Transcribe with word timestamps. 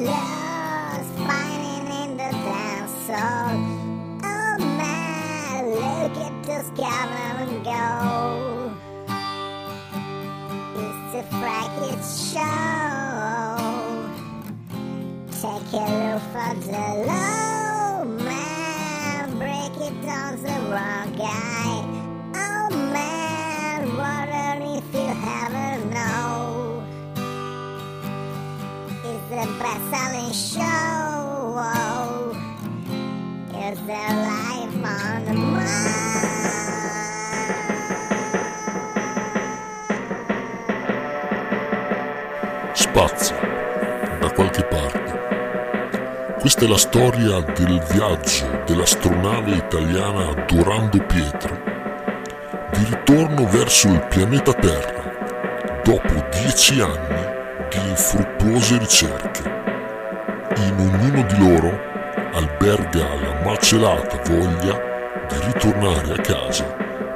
lost 0.00 1.10
fighting 1.26 1.86
in 2.02 2.16
the 2.18 2.30
dance 2.30 3.08
hall. 3.08 3.56
Oh 4.22 4.58
man, 4.58 5.70
look 5.70 6.16
at 6.18 6.42
this 6.44 6.68
and 7.40 7.64
go. 7.64 8.74
It's 10.76 11.14
a 11.14 11.22
fracket 11.38 12.02
show. 12.04 12.76
Take 15.32 15.72
a 15.72 15.86
look 16.12 16.24
for 16.32 16.52
the 16.66 16.86
low 17.06 18.04
man, 18.04 19.38
break 19.38 19.74
it 19.80 19.96
down 20.04 20.42
the 20.42 20.56
wrong 20.70 21.05
the 29.36 29.46
best 29.60 29.84
selling 29.92 30.32
show. 30.32 31.60
It's 33.52 33.80
the 33.80 34.02
life 34.32 34.80
on 34.82 35.24
the 35.26 35.34
Spazia 42.72 43.36
da 44.20 44.30
qualche 44.30 44.64
parte. 44.64 45.04
Questa 46.40 46.64
è 46.64 46.68
la 46.68 46.78
storia 46.78 47.40
del 47.40 47.84
viaggio 47.90 48.62
dell'astronave 48.64 49.56
italiana 49.56 50.32
Dorando 50.46 50.98
Pietri 51.04 51.60
di 52.72 52.84
ritorno 52.88 53.46
verso 53.48 53.88
il 53.88 54.02
pianeta 54.08 54.54
Terra 54.54 55.82
dopo 55.82 56.26
dieci 56.30 56.80
anni 56.80 57.35
di 57.70 57.88
infruttuose 57.88 58.78
ricerche. 58.78 59.42
In 60.56 60.74
ognuno 60.78 61.22
di 61.22 61.38
loro 61.38 61.80
alberga 62.32 63.14
la 63.14 63.40
malcelata 63.44 64.20
voglia 64.24 64.80
di 65.28 65.36
ritornare 65.46 66.12
a 66.12 66.20
casa 66.20 66.64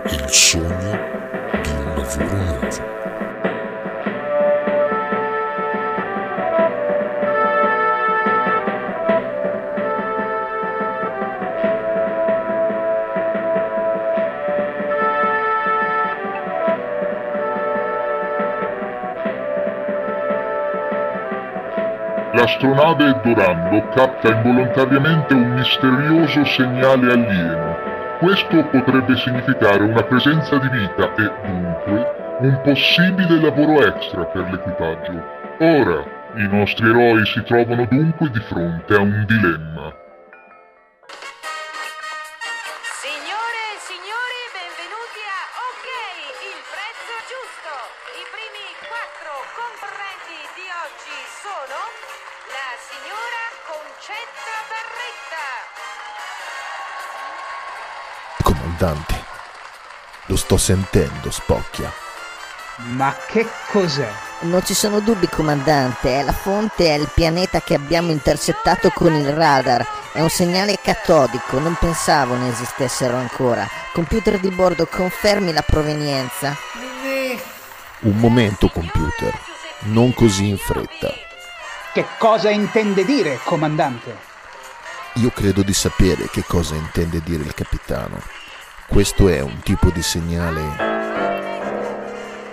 e 0.05 0.15
il 0.15 0.31
sogno 0.31 0.99
di 1.63 1.71
un 1.71 1.95
lavoro 1.95 2.37
nuovo. 2.37 3.30
L'astronave 22.41 23.21
Dorando 23.23 23.87
capta 23.89 24.33
involontariamente 24.33 25.35
un 25.35 25.53
misterioso 25.53 26.43
segnale 26.47 27.13
alieno. 27.13 27.77
Questo 28.19 28.65
potrebbe 28.65 29.15
significare 29.19 29.83
una 29.83 30.03
presenza 30.03 30.57
di 30.57 30.71
vita 30.71 31.15
e, 31.17 31.31
dunque, 31.45 32.39
un 32.39 32.61
possibile 32.63 33.39
lavoro 33.43 33.87
extra 33.87 34.25
per 34.25 34.49
l'equipaggio. 34.51 35.23
Ora, 35.59 36.03
i 36.37 36.49
nostri 36.49 36.89
eroi 36.89 37.27
si 37.27 37.43
trovano 37.43 37.87
dunque 37.91 38.31
di 38.31 38.41
fronte 38.41 38.95
a 38.95 39.01
un 39.01 39.23
dilemma. 39.27 39.70
Signora 53.01 53.41
Concetta 53.67 54.53
Barretta, 54.69 55.45
Comandante, 58.43 59.25
lo 60.27 60.37
sto 60.37 60.57
sentendo, 60.57 61.31
spocchia. 61.31 61.91
Ma 62.77 63.15
che 63.27 63.47
cos'è? 63.71 64.11
Non 64.41 64.65
ci 64.65 64.73
sono 64.73 65.01
dubbi, 65.01 65.29
comandante, 65.29 66.19
è 66.19 66.23
la 66.23 66.33
fonte, 66.33 66.87
è 66.87 66.95
il 66.99 67.11
pianeta 67.13 67.61
che 67.61 67.75
abbiamo 67.75 68.11
intercettato 68.11 68.91
con 68.91 69.13
il 69.15 69.31
radar. 69.33 69.87
È 70.13 70.21
un 70.21 70.31
segnale 70.31 70.79
catodico, 70.83 71.59
non 71.59 71.77
pensavo 71.79 72.37
ne 72.37 72.49
esistessero 72.49 73.17
ancora. 73.17 73.69
Computer 73.93 74.39
di 74.39 74.49
bordo, 74.51 74.87
confermi 74.87 75.53
la 75.53 75.63
provenienza. 75.63 76.57
Un 78.01 78.17
momento, 78.17 78.69
computer. 78.69 79.39
Non 79.81 80.15
così 80.15 80.49
in 80.49 80.57
fretta. 80.57 81.29
Che 81.93 82.07
cosa 82.19 82.51
intende 82.51 83.05
dire, 83.05 83.41
comandante? 83.43 84.17
Io 85.15 85.31
credo 85.31 85.63
di 85.63 85.73
sapere 85.73 86.29
che 86.31 86.45
cosa 86.47 86.77
intende 86.77 87.21
dire 87.21 87.43
il 87.43 87.53
capitano. 87.53 88.21
Questo 88.87 89.29
è 89.29 89.41
un 89.41 89.59
tipo 89.59 89.91
di 89.91 90.01
segnale 90.01 90.63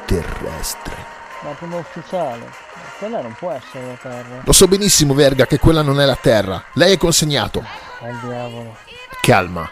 terrestre. 0.08 1.06
Ma 1.44 1.52
primo 1.52 1.78
ufficiale, 1.78 2.52
quella 2.98 3.22
non 3.22 3.36
può 3.38 3.52
essere 3.52 3.86
la 3.86 3.94
Terra. 4.02 4.42
Lo 4.44 4.52
so 4.54 4.68
benissimo, 4.68 5.14
Verga, 5.14 5.46
che 5.46 5.60
quella 5.60 5.84
non 5.84 6.02
è 6.02 6.06
la 6.06 6.18
Terra. 6.20 6.64
Lei 6.74 6.94
è 6.94 6.98
consegnato. 6.98 7.64
Al 8.00 8.20
diavolo. 8.24 8.76
Calma. 9.22 9.70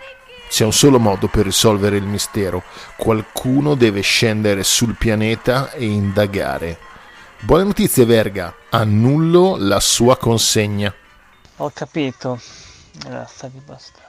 C'è 0.47 0.63
un 0.63 0.73
solo 0.73 0.99
modo 0.99 1.27
per 1.27 1.43
risolvere 1.45 1.97
il 1.97 2.05
mistero. 2.05 2.61
Qualcuno 2.95 3.73
deve 3.73 4.01
scendere 4.01 4.63
sul 4.63 4.93
pianeta 4.95 5.71
e 5.71 5.85
indagare. 5.85 6.77
Buone 7.41 7.63
notizie, 7.63 8.05
Verga. 8.05 8.53
Annullo 8.69 9.55
la 9.57 9.79
sua 9.79 10.17
consegna. 10.17 10.93
Ho 11.57 11.71
capito. 11.73 12.39
Razza 13.07 13.47
di 13.47 13.59
bastardo. 13.59 14.03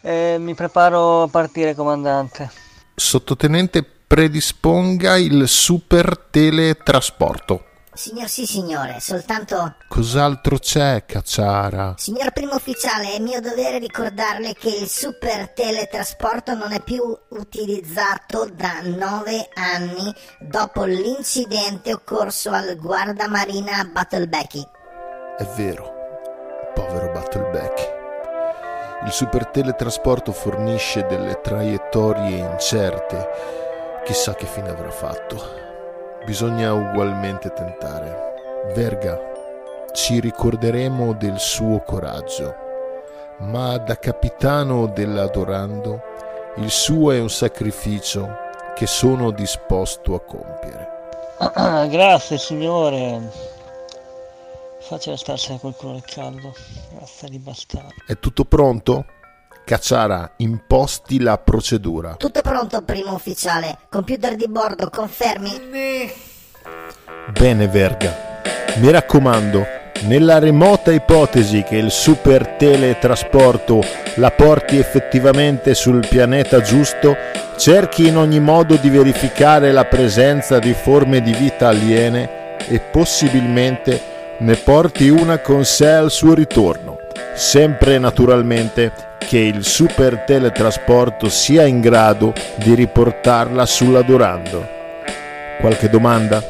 Eh, 0.00 0.36
mi 0.38 0.54
preparo 0.54 1.22
a 1.22 1.28
partire, 1.28 1.74
comandante. 1.74 2.50
Sottotenente, 2.94 3.84
predisponga 3.84 5.16
il 5.16 5.46
super 5.46 6.18
teletrasporto. 6.18 7.67
Signor 7.98 8.28
sì, 8.28 8.46
signore, 8.46 9.00
soltanto... 9.00 9.74
Cos'altro 9.88 10.56
c'è, 10.58 11.04
cacciara? 11.04 11.94
Signor 11.96 12.30
primo 12.30 12.54
ufficiale, 12.54 13.14
è 13.14 13.18
mio 13.18 13.40
dovere 13.40 13.80
ricordarle 13.80 14.54
che 14.54 14.68
il 14.68 14.86
super 14.88 15.50
teletrasporto 15.50 16.54
non 16.54 16.70
è 16.70 16.80
più 16.80 17.02
utilizzato 17.30 18.48
da 18.54 18.82
nove 18.84 19.48
anni 19.52 20.14
dopo 20.38 20.84
l'incidente 20.84 21.92
occorso 21.92 22.52
al 22.52 22.76
guardamarina 22.76 23.90
Battlebecky. 23.92 24.64
È 25.36 25.44
vero, 25.56 25.92
povero 26.74 27.10
Battleback. 27.10 27.96
Il 29.06 29.10
super 29.10 29.48
teletrasporto 29.48 30.30
fornisce 30.30 31.04
delle 31.06 31.40
traiettorie 31.40 32.36
incerte. 32.36 33.28
Chissà 34.04 34.36
che 34.36 34.46
fine 34.46 34.68
avrà 34.68 34.92
fatto. 34.92 35.67
Bisogna 36.28 36.74
ugualmente 36.74 37.50
tentare. 37.54 38.34
Verga, 38.74 39.18
ci 39.94 40.20
ricorderemo 40.20 41.14
del 41.14 41.38
suo 41.38 41.80
coraggio, 41.80 42.54
ma 43.38 43.78
da 43.78 43.98
capitano 43.98 44.88
dell'Adorando 44.88 46.02
il 46.56 46.68
suo 46.68 47.12
è 47.12 47.18
un 47.18 47.30
sacrificio 47.30 48.28
che 48.74 48.86
sono 48.86 49.30
disposto 49.30 50.14
a 50.14 50.20
compiere. 50.20 50.88
Grazie, 51.88 52.36
signore. 52.36 53.22
Facile 54.80 55.16
starsene 55.16 55.58
col 55.58 55.74
culo 55.74 55.94
al 55.94 56.04
caldo. 56.04 56.52
Razza 56.98 57.26
di 57.26 57.38
bastardo. 57.38 57.94
È 58.06 58.18
tutto 58.18 58.44
pronto? 58.44 59.06
Cacciara, 59.68 60.30
imposti 60.36 61.20
la 61.20 61.36
procedura. 61.36 62.14
Tutto 62.14 62.40
pronto, 62.40 62.80
primo 62.80 63.12
ufficiale. 63.12 63.76
Computer 63.90 64.34
di 64.34 64.46
bordo, 64.48 64.88
confermi? 64.88 66.10
Bene, 67.38 67.68
Verga. 67.68 68.40
Mi 68.76 68.90
raccomando, 68.90 69.66
nella 70.04 70.38
remota 70.38 70.90
ipotesi 70.90 71.64
che 71.64 71.76
il 71.76 71.90
super 71.90 72.48
teletrasporto 72.56 73.82
la 74.14 74.30
porti 74.30 74.78
effettivamente 74.78 75.74
sul 75.74 76.06
pianeta 76.08 76.62
giusto, 76.62 77.14
cerchi 77.58 78.06
in 78.06 78.16
ogni 78.16 78.40
modo 78.40 78.76
di 78.76 78.88
verificare 78.88 79.70
la 79.70 79.84
presenza 79.84 80.58
di 80.58 80.72
forme 80.72 81.20
di 81.20 81.34
vita 81.34 81.68
aliene 81.68 82.56
e 82.68 82.80
possibilmente 82.80 84.00
ne 84.38 84.56
porti 84.56 85.10
una 85.10 85.40
con 85.40 85.66
sé 85.66 85.90
al 85.90 86.10
suo 86.10 86.32
ritorno. 86.32 86.97
Sempre 87.34 87.98
naturalmente 87.98 88.92
che 89.18 89.38
il 89.38 89.64
super 89.64 90.20
teletrasporto 90.20 91.28
sia 91.28 91.64
in 91.64 91.80
grado 91.80 92.32
di 92.56 92.74
riportarla 92.74 93.66
sulla 93.66 94.02
Dorando. 94.02 94.66
Qualche 95.60 95.90
domanda? 95.90 96.42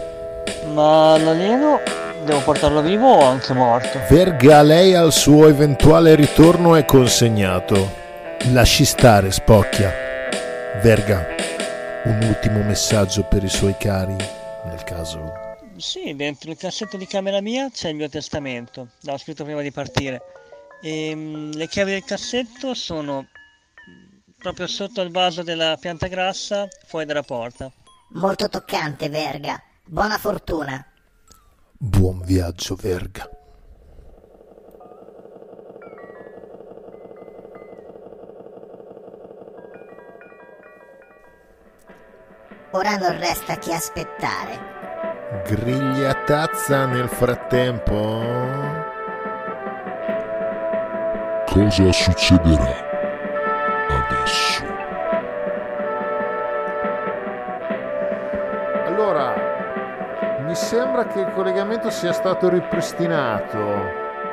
Ma 0.72 1.18
l'alieno 1.18 1.80
devo 2.24 2.40
portarlo 2.40 2.82
vivo 2.82 3.06
o 3.06 3.24
anche 3.24 3.52
morto? 3.52 3.98
Verga 4.08 4.62
lei 4.62 4.94
al 4.94 5.12
suo 5.12 5.48
eventuale 5.48 6.14
ritorno 6.14 6.76
è 6.76 6.84
consegnato. 6.84 7.96
Lasci 8.52 8.84
stare, 8.84 9.32
spocchia. 9.32 9.92
Verga, 10.80 11.26
un 12.04 12.22
ultimo 12.22 12.62
messaggio 12.62 13.24
per 13.24 13.42
i 13.42 13.48
suoi 13.48 13.74
cari, 13.76 14.16
nel 14.64 14.84
caso 14.84 15.46
sì, 15.78 16.16
dentro 16.16 16.50
il 16.50 16.56
cassetto 16.56 16.96
di 16.96 17.06
camera 17.06 17.40
mia 17.40 17.70
c'è 17.70 17.90
il 17.90 17.94
mio 17.94 18.08
testamento, 18.08 18.88
l'ho 19.02 19.16
scritto 19.16 19.44
prima 19.44 19.62
di 19.62 19.70
partire. 19.70 20.20
E, 20.80 21.14
mm, 21.14 21.52
le 21.52 21.66
chiavi 21.66 21.90
del 21.92 22.04
cassetto 22.04 22.74
sono 22.74 23.26
proprio 24.38 24.66
sotto 24.66 25.00
il 25.02 25.10
vaso 25.10 25.42
della 25.42 25.76
pianta 25.80 26.06
grassa, 26.06 26.68
fuori 26.86 27.04
dalla 27.04 27.22
porta. 27.22 27.70
Molto 28.10 28.48
toccante, 28.48 29.08
Verga. 29.08 29.60
Buona 29.84 30.16
fortuna. 30.18 30.84
Buon 31.76 32.22
viaggio, 32.22 32.74
Verga. 32.76 33.28
Ora 42.72 42.96
non 42.96 43.18
resta 43.18 43.56
che 43.56 43.72
aspettare. 43.72 44.76
Griglia 45.46 46.14
tazza 46.24 46.86
nel 46.86 47.08
frattempo. 47.08 48.77
Cosa 51.58 51.90
succederà 51.90 52.72
adesso? 53.88 54.64
Allora, 58.86 59.34
mi 60.46 60.54
sembra 60.54 61.06
che 61.06 61.18
il 61.18 61.32
collegamento 61.32 61.90
sia 61.90 62.12
stato 62.12 62.48
ripristinato. 62.48 63.56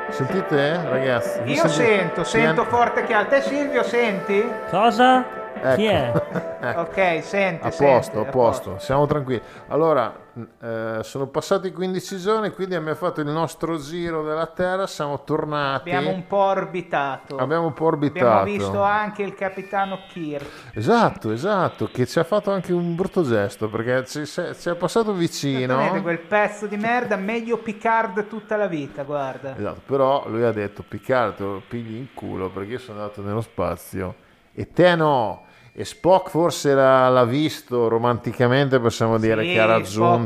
Sentite, 0.10 0.56
eh, 0.56 0.88
ragazzi? 0.88 1.42
Io 1.46 1.68
senti- 1.68 1.74
sento, 1.74 2.24
sento 2.24 2.62
Pian- 2.62 2.68
forte 2.68 3.04
che 3.06 3.14
alto. 3.16 3.30
Te 3.32 3.42
Silvio 3.42 3.82
senti? 3.82 4.48
Cosa? 4.70 5.26
Chi 5.74 5.86
è? 5.86 6.54
Ecco. 6.66 6.80
Ok, 6.80 7.24
sente. 7.24 7.68
A 7.68 7.70
sente, 7.70 7.94
posto, 7.94 8.20
a 8.22 8.26
posto, 8.26 8.80
siamo 8.80 9.06
tranquilli. 9.06 9.40
Allora, 9.68 10.26
eh, 10.62 11.00
sono 11.04 11.28
passati 11.28 11.72
15 11.72 12.18
giorni, 12.18 12.50
quindi 12.50 12.74
abbiamo 12.74 12.96
fatto 12.96 13.22
il 13.22 13.28
nostro 13.28 13.78
giro 13.78 14.24
della 14.24 14.48
Terra, 14.48 14.88
siamo 14.88 15.24
tornati. 15.24 15.92
Abbiamo 15.92 16.16
un 16.16 16.26
po' 16.26 16.38
orbitato. 16.38 17.38
Abbiamo 17.38 17.68
un 17.68 17.74
po' 17.74 17.86
orbitato. 17.86 18.26
Abbiamo 18.26 18.44
visto 18.44 18.82
anche 18.82 19.22
il 19.22 19.36
capitano 19.36 20.00
Kirk. 20.10 20.74
Esatto, 20.74 21.32
esatto, 21.32 21.88
che 21.92 22.08
ci 22.08 22.18
ha 22.18 22.24
fatto 22.24 22.52
anche 22.52 22.74
un 22.74 22.96
brutto 22.96 23.22
gesto, 23.22 23.70
perché 23.70 24.06
ci, 24.06 24.26
ci 24.26 24.70
è 24.70 24.76
passato 24.76 25.14
vicino. 25.14 25.78
Vedete 25.78 26.02
quel 26.02 26.20
pezzo 26.20 26.66
di 26.66 26.78
merda, 26.78 27.16
meglio 27.16 27.58
Picard 27.60 28.28
tutta 28.28 28.56
la 28.56 28.68
vita, 28.68 29.04
guarda. 29.04 29.56
Esatto, 29.56 29.82
però 29.86 30.28
lui 30.28 30.44
ha 30.44 30.52
detto 30.52 30.84
Picard 30.88 31.36
te 31.36 31.44
lo 31.44 31.62
pigli 31.68 31.96
in 31.96 32.14
culo 32.14 32.50
perché 32.50 32.72
io 32.72 32.80
sono 32.80 33.00
andato 33.00 33.22
nello 33.22 33.42
spazio 33.42 34.16
e 34.54 34.72
te 34.72 34.96
no. 34.96 35.45
E 35.78 35.84
Spock 35.84 36.30
forse 36.30 36.74
l'ha, 36.74 37.10
l'ha 37.10 37.26
visto 37.26 37.90
romanticamente, 37.90 38.80
possiamo 38.80 39.18
dire 39.18 39.42
Sì, 39.44 39.52
che 39.52 39.60
ha 39.60 39.64
Spock 39.66 39.70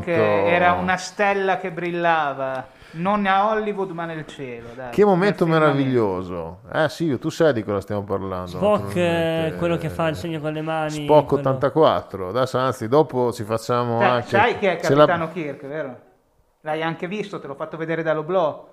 raggiunto... 0.06 0.12
era 0.12 0.74
una 0.74 0.96
stella 0.98 1.58
che 1.58 1.72
brillava, 1.72 2.68
non 2.92 3.26
a 3.26 3.50
Hollywood 3.50 3.90
ma 3.90 4.06
nel 4.06 4.28
cielo. 4.28 4.68
dai. 4.76 4.92
Che 4.92 5.04
momento 5.04 5.48
meraviglioso. 5.48 6.60
Eh 6.72 6.88
Silvio, 6.90 7.18
tu 7.18 7.30
sai 7.30 7.54
di 7.54 7.64
cosa 7.64 7.82
stiamo 7.82 8.04
parlando. 8.04 8.48
Spock, 8.48 8.96
eh, 8.96 9.54
quello 9.58 9.78
che 9.78 9.90
fa 9.90 10.08
il 10.10 10.16
segno 10.16 10.40
con 10.40 10.54
le 10.54 10.62
mani. 10.62 11.06
Spock 11.06 11.28
quello- 11.30 11.42
84. 11.50 12.30
Adesso 12.30 12.58
anzi, 12.60 12.88
dopo 12.88 13.32
ci 13.32 13.44
facciamo 13.44 14.00
Sai- 14.02 14.10
anche... 14.10 14.28
Sai 14.30 14.58
che 14.60 14.78
è 14.78 14.82
ce 14.84 14.94
la- 14.94 15.06
capitano 15.08 15.32
Kirk, 15.32 15.66
vero? 15.66 16.00
L'hai 16.62 16.84
anche 16.84 17.08
visto, 17.08 17.40
te 17.40 17.48
l'ho 17.48 17.56
fatto 17.56 17.76
vedere 17.76 18.04
dall'Oblò. 18.04 18.68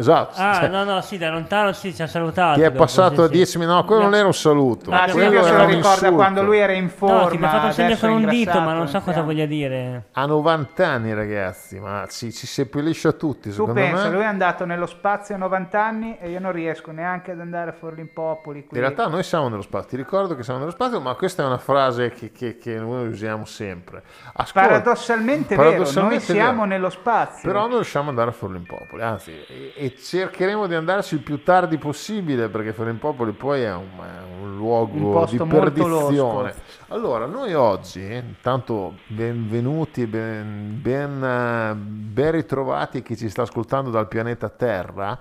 Esatto. 0.00 0.34
Ah, 0.40 0.54
cioè, 0.54 0.68
no, 0.68 0.84
no, 0.84 1.00
sì, 1.02 1.18
da 1.18 1.30
lontano 1.30 1.72
sì, 1.72 1.94
ci 1.94 2.02
ha 2.02 2.06
salutato. 2.06 2.58
Che 2.58 2.64
è 2.66 2.70
dopo, 2.70 2.78
passato 2.84 3.22
a 3.22 3.26
sì, 3.26 3.32
10 3.32 3.50
sì. 3.50 3.58
minuti. 3.58 3.76
No, 3.76 3.84
quello 3.84 4.02
non 4.02 4.14
era 4.14 4.26
un 4.26 4.34
saluto. 4.34 4.90
Ah, 4.90 5.04
quello 5.10 5.20
Silvio 5.20 5.42
se 5.44 5.50
lo 5.52 5.64
ricorda 5.66 5.88
insulto. 5.90 6.14
quando 6.14 6.42
lui 6.42 6.58
era 6.58 6.72
in 6.72 6.88
forma. 6.88 7.20
No, 7.22 7.26
che 7.28 7.36
mi 7.38 7.44
ha 7.44 7.48
fatto 7.50 7.66
un 7.66 7.72
segno 7.72 7.96
con 7.96 8.10
un 8.10 8.26
dito, 8.26 8.60
ma 8.60 8.72
non 8.72 8.86
so 8.88 8.98
cosa 8.98 9.20
anziano. 9.20 9.26
voglia 9.26 9.46
dire. 9.46 10.04
Ha 10.12 10.24
90 10.26 10.86
anni, 10.86 11.14
ragazzi, 11.14 11.78
ma 11.78 12.06
ci, 12.10 12.32
ci 12.32 12.46
seppellisce 12.46 13.08
a 13.08 13.12
tutti, 13.12 13.48
Tu 13.50 13.54
secondo 13.56 13.74
pensa, 13.74 14.04
me. 14.04 14.10
lui 14.14 14.22
è 14.22 14.26
andato 14.26 14.64
nello 14.64 14.86
spazio 14.86 15.34
a 15.34 15.38
90 15.38 15.84
anni 15.84 16.16
e 16.18 16.30
io 16.30 16.40
non 16.40 16.52
riesco 16.52 16.90
neanche 16.92 17.32
ad 17.32 17.40
andare 17.40 17.70
a 17.70 17.72
Forlimpopoli. 17.74 18.66
Qui. 18.66 18.78
In 18.78 18.82
realtà 18.82 19.06
noi 19.08 19.22
siamo 19.22 19.48
nello 19.48 19.62
spazio, 19.62 19.88
ti 19.90 19.96
ricordo 19.96 20.34
che 20.34 20.42
siamo 20.42 20.58
nello 20.60 20.70
spazio, 20.72 21.00
ma 21.00 21.14
questa 21.14 21.42
è 21.42 21.46
una 21.46 21.58
frase 21.58 22.10
che, 22.10 22.32
che- 22.32 22.56
che 22.58 22.78
noi 22.78 23.08
usiamo 23.08 23.44
sempre. 23.44 24.02
Ascolta, 24.32 24.68
Paradossalmente, 24.68 25.54
paradossalmente 25.56 25.98
vero, 25.98 26.08
noi 26.08 26.20
siamo 26.20 26.52
vero. 26.62 26.64
nello 26.66 26.90
spazio. 26.90 27.48
Però 27.48 27.60
non 27.66 27.74
riusciamo 27.76 28.04
ad 28.04 28.10
andare 28.10 28.30
a 28.30 28.32
Forlimpopoli, 28.32 29.02
anzi, 29.02 29.32
e, 29.76 29.89
e 29.90 29.96
cercheremo 29.96 30.66
di 30.66 30.74
andarci 30.74 31.14
il 31.14 31.20
più 31.20 31.42
tardi 31.42 31.76
possibile 31.76 32.48
perché 32.48 32.72
Forlimpopoli 32.72 33.32
poi 33.32 33.62
è 33.62 33.74
un, 33.74 33.88
è 33.98 34.42
un 34.42 34.56
luogo 34.56 35.18
Un 35.18 35.26
di 35.26 35.36
perdizione. 35.36 36.54
Allora, 36.88 37.26
noi 37.26 37.54
oggi, 37.54 38.00
intanto 38.02 38.98
benvenuti, 39.06 40.06
ben, 40.06 40.78
ben, 40.80 41.76
ben 42.12 42.30
ritrovati 42.32 43.02
chi 43.02 43.16
ci 43.16 43.28
sta 43.28 43.42
ascoltando 43.42 43.90
dal 43.90 44.08
pianeta 44.08 44.48
Terra, 44.48 45.18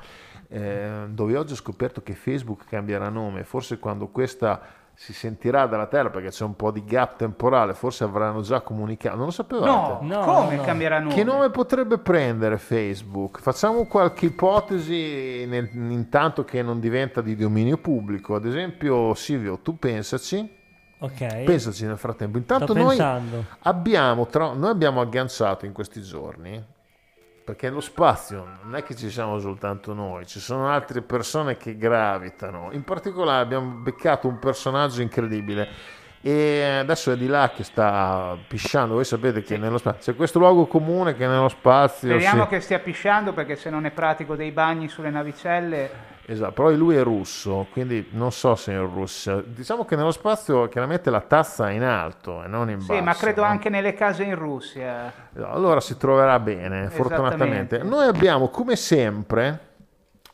eh, 0.48 1.06
dove 1.08 1.38
oggi 1.38 1.54
ho 1.54 1.58
scoperto 1.58 2.02
che 2.02 2.14
Facebook 2.14 2.66
cambierà 2.68 3.10
nome, 3.10 3.44
forse 3.44 3.80
quando 3.80 4.08
questa 4.08 4.62
si 5.02 5.14
sentirà 5.14 5.66
dalla 5.66 5.86
Terra 5.88 6.10
perché 6.10 6.28
c'è 6.28 6.44
un 6.44 6.58
po' 6.58 6.72
di 6.72 6.84
gap 6.84 7.16
temporale, 7.16 7.74
forse 7.74 8.04
avranno 8.04 8.42
già 8.42 8.60
comunicato, 8.60 9.16
non 9.16 9.26
lo 9.28 9.32
sapevate? 9.32 9.70
No, 9.70 10.00
No, 10.02 10.20
come 10.26 10.58
no. 10.58 10.62
cambierà 10.64 11.00
nome? 11.00 11.14
Che 11.14 11.24
nome 11.24 11.50
potrebbe 11.52 12.00
prendere 12.00 12.58
Facebook? 12.58 13.40
Facciamo 13.40 13.86
qualche 13.86 14.26
ipotesi 14.26 15.46
nel- 15.48 15.70
intanto 15.74 16.44
che 16.44 16.62
non 16.62 16.82
diventa 16.82 17.22
di 17.22 17.38
dominio 17.38 17.78
pubblico. 17.78 18.36
Ad 18.36 18.46
esempio, 18.46 19.14
Silvio, 19.14 19.60
tu 19.60 19.80
pensaci, 19.80 20.58
Ok. 21.00 21.44
pensaci 21.46 21.86
nel 21.86 21.98
frattempo. 21.98 22.38
Intanto 22.38 22.74
Sto 22.74 22.84
noi 22.84 22.98
abbiamo, 23.62 24.28
tra- 24.28 24.52
noi 24.52 24.70
abbiamo 24.70 25.00
agganciato 25.00 25.66
in 25.66 25.72
questi 25.72 26.02
giorni, 26.02 26.62
perché 27.50 27.70
lo 27.70 27.82
spazio 27.82 28.46
non 28.62 28.76
è 28.76 28.84
che 28.84 28.96
ci 28.96 29.10
siamo 29.10 29.40
soltanto 29.40 29.96
noi, 29.96 30.28
ci 30.28 30.40
sono 30.40 30.70
altre 30.70 31.02
persone 31.02 31.58
che 31.58 31.78
gravitano. 31.78 32.70
In 32.74 32.84
particolare 32.84 33.42
abbiamo 33.42 33.72
beccato 33.72 34.28
un 34.28 34.38
personaggio 34.38 35.02
incredibile. 35.02 35.68
E 36.22 36.78
adesso 36.82 37.12
è 37.12 37.18
di 37.18 37.26
là 37.26 37.50
che 37.50 37.64
sta 37.64 38.38
pisciando. 38.48 38.94
Voi 38.94 39.04
sapete 39.06 39.42
che 39.42 39.58
nello 39.58 39.80
spazio 39.80 40.12
c'è 40.12 40.18
questo 40.18 40.38
luogo 40.38 40.68
comune 40.68 41.16
che 41.16 41.26
nello 41.26 41.50
spazio. 41.50 42.10
Speriamo 42.10 42.44
si- 42.44 42.50
che 42.50 42.60
stia 42.60 42.78
pisciando 42.78 43.34
perché 43.34 43.56
se 43.56 43.72
non 43.72 43.86
è 43.86 43.92
pratico 43.92 44.36
dei 44.36 44.52
bagni 44.52 44.88
sulle 44.88 45.10
navicelle. 45.10 46.18
Esatto, 46.32 46.52
però 46.52 46.70
lui 46.70 46.96
è 46.96 47.02
russo, 47.02 47.66
quindi 47.72 48.08
non 48.12 48.32
so 48.32 48.54
se 48.54 48.72
è 48.72 48.76
in 48.76 48.86
Russia. 48.94 49.42
Diciamo 49.44 49.84
che 49.84 49.96
nello 49.96 50.12
spazio 50.12 50.68
chiaramente 50.68 51.10
la 51.10 51.22
tazza 51.22 51.70
è 51.70 51.74
in 51.74 51.82
alto 51.82 52.44
e 52.44 52.48
non 52.48 52.70
in 52.70 52.78
basso. 52.78 52.94
Sì, 52.94 53.02
ma 53.02 53.16
credo 53.16 53.42
no? 53.42 53.48
anche 53.48 53.70
nelle 53.70 53.96
case 53.96 54.26
in 54.26 54.36
Russia. 54.36 55.12
Allora 55.42 55.80
si 55.80 55.98
troverà 55.98 56.40
bene, 56.40 56.92
fortunatamente. 56.92 57.80
Noi 57.80 58.06
abbiamo, 58.06 58.50
come 58.50 58.76
sempre, 58.76 59.60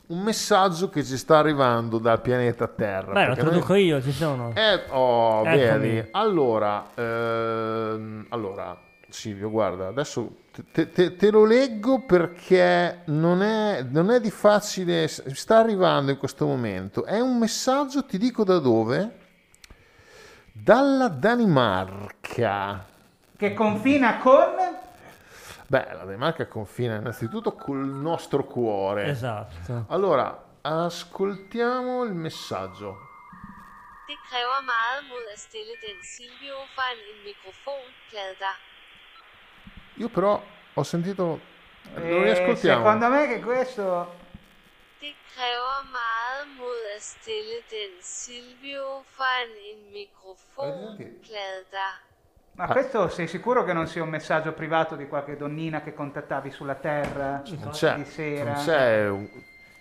un 0.08 0.20
messaggio 0.20 0.90
che 0.90 1.02
ci 1.02 1.16
sta 1.16 1.38
arrivando 1.38 1.96
dal 1.96 2.20
pianeta 2.20 2.66
Terra. 2.68 3.12
Beh, 3.12 3.20
lo 3.20 3.26
perché 3.28 3.42
noi- 3.42 3.50
traduco 3.52 3.74
io, 3.74 4.02
ci 4.02 4.12
sono. 4.12 4.52
Eh, 4.54 4.82
oh, 4.90 5.46
Eccomi. 5.46 5.78
vedi. 5.78 6.08
Allora, 6.10 6.84
ehm, 6.94 8.26
allora, 8.28 8.76
Silvio, 9.08 9.48
guarda, 9.50 9.86
adesso 9.86 10.30
te, 10.64 10.90
te- 10.90 11.16
te 11.16 11.30
lo 11.30 11.44
leggo 11.44 12.00
perché 12.00 13.02
non 13.06 13.42
è, 13.42 13.82
non 13.82 14.10
è 14.10 14.20
di 14.20 14.30
facile, 14.30 15.08
sta 15.08 15.58
arrivando 15.58 16.10
in 16.10 16.18
questo 16.18 16.46
momento. 16.46 17.04
È 17.04 17.20
un 17.20 17.38
messaggio, 17.38 18.04
ti 18.04 18.18
dico 18.18 18.44
da 18.44 18.58
dove? 18.58 19.18
Dalla 20.52 21.08
Danimarca. 21.08 22.84
Che 23.36 23.54
confina 23.54 24.18
con... 24.18 24.54
Beh, 25.68 25.86
la 25.92 26.04
Danimarca 26.04 26.46
confina 26.46 26.94
innanzitutto 26.94 27.52
col 27.52 27.86
nostro 27.86 28.44
cuore. 28.44 29.06
Esatto. 29.06 29.84
Allora, 29.88 30.44
ascoltiamo 30.62 32.04
il 32.04 32.14
messaggio. 32.14 33.06
Det 34.06 34.18
kræver 34.30 34.60
meget 34.74 35.02
mod 35.10 35.26
at 35.34 35.38
stille 35.46 35.74
den 35.86 35.98
Silvio 36.14 36.56
foran 36.74 36.98
en 37.10 37.18
mikrofon, 37.28 37.84
Plada. 38.10 38.52
Io 39.96 40.08
però 40.08 40.42
ho 40.74 40.82
sentito... 40.82 41.40
Lo 41.94 42.00
Eh, 42.02 42.22
riascoltiamo. 42.24 42.84
secondo 42.84 43.08
me 43.08 43.26
che 43.28 43.40
questo... 43.40 44.14
Det 45.00 45.14
kræver 45.34 45.82
meget 45.92 46.46
mod 46.58 46.80
at 46.96 47.02
stille 47.02 47.62
den 47.70 47.92
Silvio 48.00 49.02
foran 49.16 49.50
en 49.70 49.92
mikrofon, 49.92 50.96
Plada. 51.22 51.88
Ah. 52.58 52.66
Ma 52.66 52.66
questo 52.68 53.08
sei 53.08 53.26
sicuro 53.26 53.64
che 53.64 53.72
non 53.74 53.86
sia 53.86 54.02
un 54.02 54.08
messaggio 54.08 54.52
privato 54.52 54.96
di 54.96 55.06
qualche 55.06 55.36
donnina 55.36 55.82
che 55.82 55.92
contattavi 55.94 56.50
sulla 56.50 56.74
Terra 56.74 57.42
Non 57.44 57.70
c'è, 57.70 57.94
di 57.96 58.04
sera? 58.04 58.52
non 58.54 58.64
c'è 58.64 59.08
un- 59.08 59.28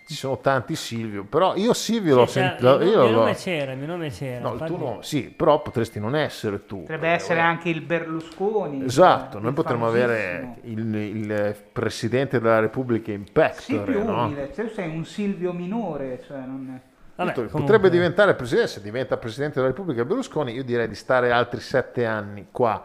ci 0.07 0.13
sono 0.13 0.39
tanti 0.39 0.75
Silvio, 0.75 1.24
però 1.24 1.55
io 1.55 1.74
Silvio 1.74 2.15
l'ho 2.15 2.25
Sì, 2.27 2.33
cioè, 2.39 2.43
sentito. 2.59 2.75
il, 2.81 2.88
Io 2.89 3.05
il 3.05 3.12
l'ho- 3.12 3.19
nome 3.19 3.33
c'era, 3.35 3.71
il 3.71 3.77
mio 3.77 3.88
nome 3.88 4.09
c'era. 4.09 4.39
no, 4.41 4.47
il 4.50 4.53
infatti- 4.53 4.74
tuo 4.75 4.85
nome, 4.85 5.03
sì, 5.03 5.24
però 5.35 5.62
potresti 5.62 6.00
non 6.00 6.15
essere 6.15 6.65
tu. 6.65 6.81
Potrebbe 6.81 7.07
essere 7.09 7.39
anche 7.39 7.69
il 7.69 7.81
Berlusconi. 7.81 8.83
Esatto, 8.85 9.39
noi 9.39 9.53
potremmo 9.53 9.88
avere 9.88 10.55
il, 10.63 10.93
il 10.95 11.55
presidente 11.71 12.39
della 12.39 12.59
Repubblica 12.59 13.12
in 13.12 13.24
pectore, 13.31 13.62
Silvio 13.62 14.03
no? 14.03 14.25
umile, 14.25 14.51
tu 14.51 14.67
sei 14.69 14.95
un 14.95 15.05
Silvio 15.05 15.51
minore, 15.53 16.21
cioè 16.27 16.38
non... 16.38 16.79
Vabbè, 17.17 17.31
comunque- 17.33 17.59
Potrebbe 17.62 17.89
diventare 17.89 18.35
presidente, 18.35 18.69
se 18.69 18.81
diventa 18.81 19.15
presidente 19.17 19.55
della 19.55 19.67
Repubblica 19.67 20.03
Berlusconi, 20.03 20.51
io 20.51 20.63
direi 20.65 20.88
di 20.89 20.95
stare 20.95 21.31
altri 21.31 21.62
sette 21.62 22.05
anni 22.05 22.47
qua. 22.51 22.83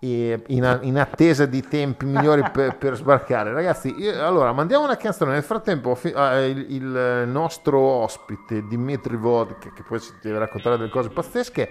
In, 0.00 0.96
attesa 0.98 1.44
di 1.44 1.60
tempi 1.60 2.06
migliori 2.06 2.42
per, 2.50 2.76
per 2.76 2.96
sbarcare. 2.96 3.52
Ragazzi, 3.52 3.94
io- 3.94 4.24
allora 4.24 4.52
mandiamo 4.52 4.84
una 4.84 4.96
canzone. 4.96 5.32
Nel 5.32 5.42
frattempo, 5.42 5.98
eh, 6.02 6.48
il, 6.48 6.66
il 6.70 7.24
nostro 7.26 7.78
ospite 7.78 8.66
Dimitri 8.66 9.16
Vodka, 9.16 9.70
che 9.72 9.82
poi 9.82 10.00
ci 10.00 10.12
deve 10.22 10.38
raccontare 10.38 10.78
delle 10.78 10.90
cose 10.90 11.10
pazzesche, 11.10 11.70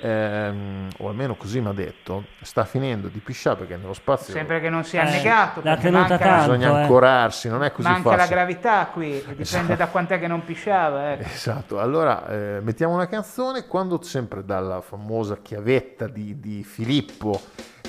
ehm, 0.00 0.88
o 0.98 1.08
almeno 1.08 1.34
così 1.36 1.60
mi 1.60 1.68
ha 1.68 1.72
detto, 1.72 2.24
sta 2.42 2.64
finendo 2.64 3.08
di 3.08 3.18
pisciare 3.18 3.56
perché 3.56 3.76
nello 3.76 3.92
spazio 3.94 4.32
Sempre 4.32 4.60
che 4.60 4.68
non 4.70 4.84
sia 4.84 5.02
Eh, 5.04 5.06
annegato, 5.08 5.60
l'ha 5.62 5.74
perché 5.74 5.90
manca, 5.90 6.18
tanto. 6.18 6.52
bisogna 6.52 6.78
eh. 6.78 6.82
ancorarsi, 6.82 7.48
non 7.48 7.62
è 7.64 7.72
così 7.72 7.88
manca 7.88 8.10
la 8.10 8.16
facile. 8.18 8.34
gravità 8.34 8.86
qui, 8.92 9.10
dipende 9.28 9.42
Esatto. 9.42 9.74
da 9.74 9.86
quant'è 9.88 10.18
che 10.18 10.26
non 10.26 10.44
pisciava. 10.44 11.12
ecco. 11.12 11.22
Esatto, 11.28 11.78
allora 11.80 12.28
eh, 12.28 12.60
mettiamo 12.62 12.94
una 12.94 13.06
canzone 13.08 13.66
quando 13.66 14.00
sempre 14.02 14.44
dalla 14.44 14.80
famosa 14.80 15.38
chiavetta 15.40 16.06
di, 16.08 16.38
di 16.40 16.62
Filippo, 16.64 17.40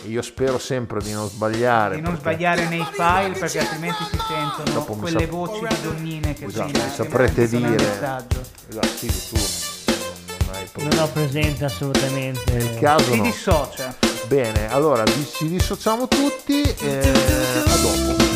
e 0.03 0.07
io 0.09 0.21
spero 0.23 0.57
sempre 0.57 0.99
di 1.01 1.13
non 1.13 1.27
sbagliare. 1.27 1.95
Di 1.95 2.01
non 2.01 2.13
perché- 2.17 2.31
sbagliare 2.31 2.67
nei 2.67 2.83
file 2.91 3.37
perché 3.37 3.59
altrimenti 3.59 4.03
si 4.05 4.17
sentono 4.17 4.83
quelle 4.85 5.19
sap- 5.19 5.29
voci 5.29 5.59
di 5.67 5.81
donnine 5.83 6.33
che 6.33 6.45
Esatto, 6.45 6.75
si 6.75 6.81
mi 6.83 6.89
saprete 6.89 7.47
che 7.47 7.57
dire. 7.57 7.69
messaggio. 7.69 8.39
Esatto, 8.67 8.87
sì, 8.87 9.07
tu 9.29 9.70
non 10.75 10.87
hai 10.87 10.95
Non 10.95 11.03
ho 11.03 11.07
presente 11.11 11.65
assolutamente. 11.65 12.51
Nel 12.53 12.79
caso 12.79 13.11
Si 13.11 13.17
no. 13.17 13.23
dissocia. 13.23 13.95
Bene, 14.27 14.71
allora 14.71 15.03
ci 15.35 15.47
dissociamo 15.49 16.07
tutti. 16.07 16.61
eh, 16.61 16.99
a 17.65 17.75
dopo. 17.77 18.30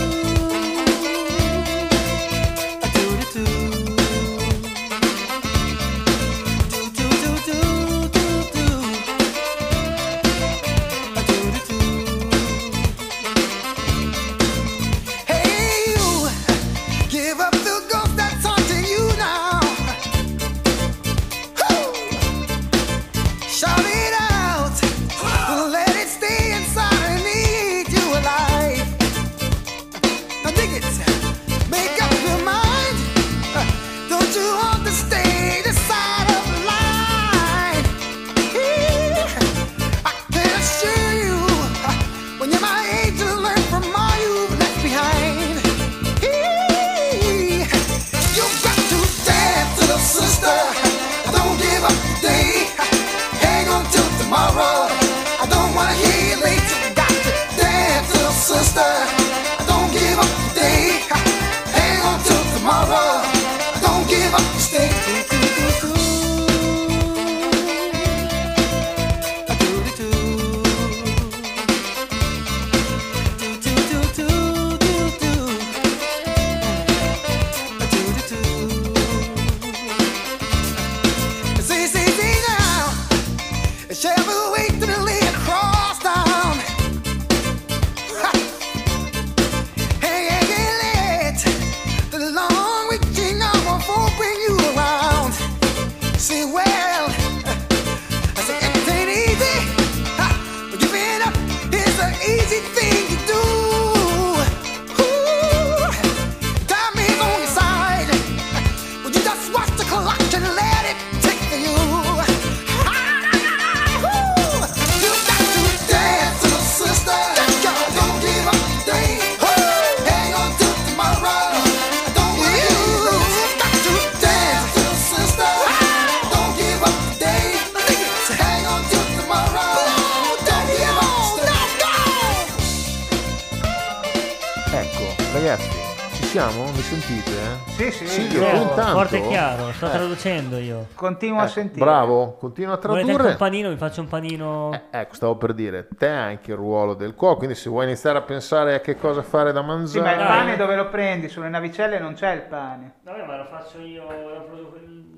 Continuo 140.95 141.39
a 141.39 141.43
ecco, 141.43 141.51
sentire. 141.51 141.85
Bravo, 141.85 142.33
continua 142.39 142.73
a 142.73 142.79
Volete 142.81 143.05
tradurre. 143.07 143.29
un 143.31 143.37
panino? 143.37 143.69
Vi 143.69 143.77
faccio 143.77 144.01
un 144.01 144.07
panino. 144.07 144.71
Eh, 144.73 144.99
ecco, 144.99 145.13
stavo 145.15 145.35
per 145.35 145.53
dire, 145.53 145.87
te 145.97 146.07
hai 146.07 146.31
anche 146.33 146.51
il 146.51 146.57
ruolo 146.57 146.93
del 146.93 147.13
cuoco, 147.15 147.37
quindi 147.37 147.55
se 147.55 147.69
vuoi 147.69 147.85
iniziare 147.85 148.17
a 148.17 148.21
pensare 148.21 148.75
a 148.75 148.79
che 148.79 148.95
cosa 148.97 149.21
fare 149.21 149.51
da 149.51 149.59
Sì, 149.61 149.65
ma 149.65 149.73
il 149.73 150.17
mangiare... 150.17 150.23
pane 150.25 150.57
dove 150.57 150.75
lo 150.75 150.89
prendi? 150.89 151.27
Sulle 151.29 151.49
navicelle 151.49 151.99
non 151.99 152.13
c'è 152.13 152.31
il 152.33 152.41
pane. 152.43 152.93
Vabbè, 153.03 153.25
ma 153.25 153.37
lo 153.37 153.45
faccio 153.45 153.79
io, 153.79 154.03
lo 154.03 154.43
produco 154.45 154.75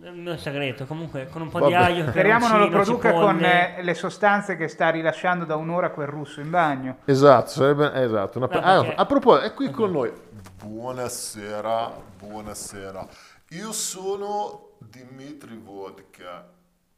è 0.07 0.09
il 0.09 0.13
mio 0.21 0.37
segreto. 0.37 0.85
Comunque, 0.85 1.27
con 1.29 1.41
un 1.41 1.49
po' 1.49 1.59
Vabbè. 1.59 1.69
di 1.69 1.75
aglio, 1.75 2.07
Speriamo 2.09 2.47
non 2.47 2.59
lo 2.61 2.69
produca 2.69 3.11
con 3.11 3.35
cipolle. 3.37 3.77
eh, 3.77 3.83
le 3.83 3.93
sostanze 3.93 4.55
che 4.55 4.67
sta 4.69 4.89
rilasciando 4.89 5.43
da 5.45 5.55
un'ora 5.57 5.89
quel 5.91 6.07
russo 6.07 6.39
in 6.39 6.49
bagno. 6.49 6.97
Esatto, 7.05 7.49
sarebbe... 7.49 7.91
Esatto. 7.93 8.37
una- 8.37 8.47
No, 8.47 8.59
ah, 8.59 8.79
perché- 8.81 8.95
a 8.95 9.05
proposito, 9.05 9.45
è 9.45 9.53
qui 9.53 9.69
con 9.69 9.91
noi. 9.91 10.11
Buonasera, 10.63 11.91
buonasera. 12.19 13.05
Io 13.49 13.71
sono 13.73 14.66
Dimitri 14.79 15.57
Vodka 15.57 16.53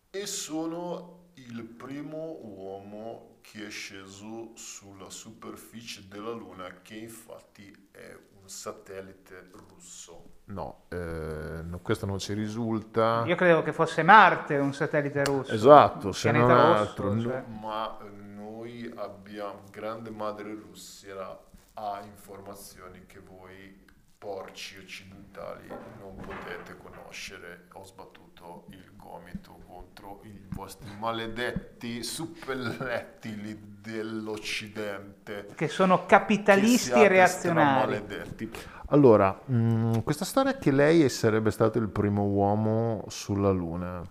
e 0.10 0.26
sono 0.26 1.28
il 1.36 1.64
primo 1.64 2.38
uomo 2.42 3.38
che 3.42 3.68
è 3.68 3.70
sceso 3.70 4.52
sulla 4.56 5.10
superficie 5.10 6.08
della 6.08 6.32
Luna, 6.32 6.82
che 6.82 6.96
infatti 6.96 7.90
è 7.92 8.16
un 8.42 8.50
satellite 8.50 9.50
russo. 9.54 10.38
No, 10.46 10.86
eh, 10.90 11.62
no, 11.64 11.80
questo 11.80 12.06
non 12.06 12.20
ci 12.20 12.34
risulta. 12.34 13.24
Io 13.26 13.36
credevo 13.36 13.62
che 13.62 13.72
fosse 13.74 14.04
Marte 14.04 14.58
un 14.58 14.74
satellite 14.74 15.24
russo. 15.24 15.54
Esatto, 15.54 16.12
se 16.12 16.32
non 16.32 16.48
rosso, 16.48 16.62
altro. 16.62 17.20
cioè. 17.22 17.44
Ma 17.48 17.98
noi 18.02 18.92
abbiamo, 18.96 19.64
grande 19.72 20.10
madre 20.10 20.54
Russia 20.54 21.38
ha 21.74 22.02
informazioni 22.04 23.06
che 23.06 23.20
voi 23.20 23.88
porci 24.20 24.78
occidentali 24.78 25.66
non 25.70 26.16
potete 26.18 26.76
conoscere. 26.78 27.68
Ho 27.74 27.86
sbattuto 27.86 28.66
il 28.72 28.92
gomito 28.98 29.58
contro 29.66 30.20
i 30.26 30.38
vostri 30.50 30.94
maledetti 31.00 32.04
suppellettili 32.04 33.78
dell'Occidente. 33.82 35.48
Che 35.56 35.68
sono 35.70 36.02
Che 36.02 36.06
capitalisti 36.08 36.88
siate 36.88 37.06
e 37.06 37.08
reazionari. 37.08 37.94
stramaledetti. 37.96 38.52
Allora, 38.88 39.40
mh, 39.46 40.00
questa 40.04 40.26
storia 40.26 40.58
che 40.58 40.72
lei 40.72 41.08
sarebbe 41.08 41.50
stato 41.52 41.78
il 41.80 41.88
primo 41.90 42.24
uomo 42.26 43.06
sulla 43.08 43.52
Luna, 43.52 44.04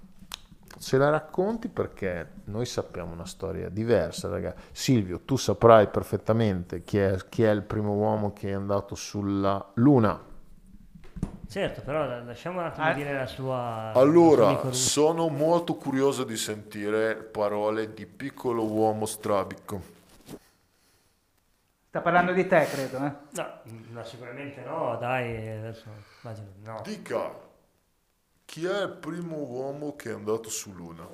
ce 0.79 0.97
la 0.97 1.11
racconti 1.11 1.69
perché 1.69 2.29
noi 2.45 2.65
sappiamo 2.67 3.13
una 3.13 3.27
storia 3.27 3.69
diversa, 3.69 4.29
raga. 4.29 4.55
Silvio, 4.73 5.21
tu 5.21 5.37
saprai 5.37 5.89
perfettamente 5.89 6.83
chi 6.83 6.99
è, 6.99 7.17
chi 7.29 7.43
è 7.43 7.51
il 7.51 7.63
primo 7.63 7.95
uomo 7.95 8.33
che 8.33 8.49
è 8.51 8.53
andato 8.53 8.95
sulla 8.95 9.65
Luna. 9.75 10.27
Certo, 11.49 11.81
però 11.81 12.07
la- 12.07 12.23
lasciamo 12.23 12.61
un 12.61 12.67
attimo 12.67 12.87
Ah. 12.87 12.93
dire 12.93 13.13
la 13.15 13.27
sua. 13.27 13.93
Allora, 13.95 14.51
russo. 14.53 14.73
sono 14.73 15.29
molto 15.29 15.77
curioso 15.77 16.25
di 16.25 16.37
sentire 16.37 17.15
parole 17.17 17.95
di 17.95 18.05
piccolo 18.07 18.65
uomo 18.65 19.07
strabico. 19.07 19.97
Sta 21.89 22.01
parlando 22.03 22.33
di 22.33 22.47
te, 22.47 22.67
credo. 22.71 22.99
Eh? 22.99 23.13
No, 23.31 23.47
no, 23.93 24.05
sicuramente 24.05 24.63
no, 24.63 24.99
dai, 25.01 25.49
adesso 25.59 25.85
immagino 26.23 26.49
no. 26.65 26.81
Dica, 26.85 27.31
chi 28.49 28.65
è 28.65 28.83
il 28.85 28.97
primo 28.99 29.37
uomo 29.37 29.95
che 29.95 30.09
è 30.09 30.15
andato 30.15 30.49
su 30.49 30.73
Luna? 30.73 31.07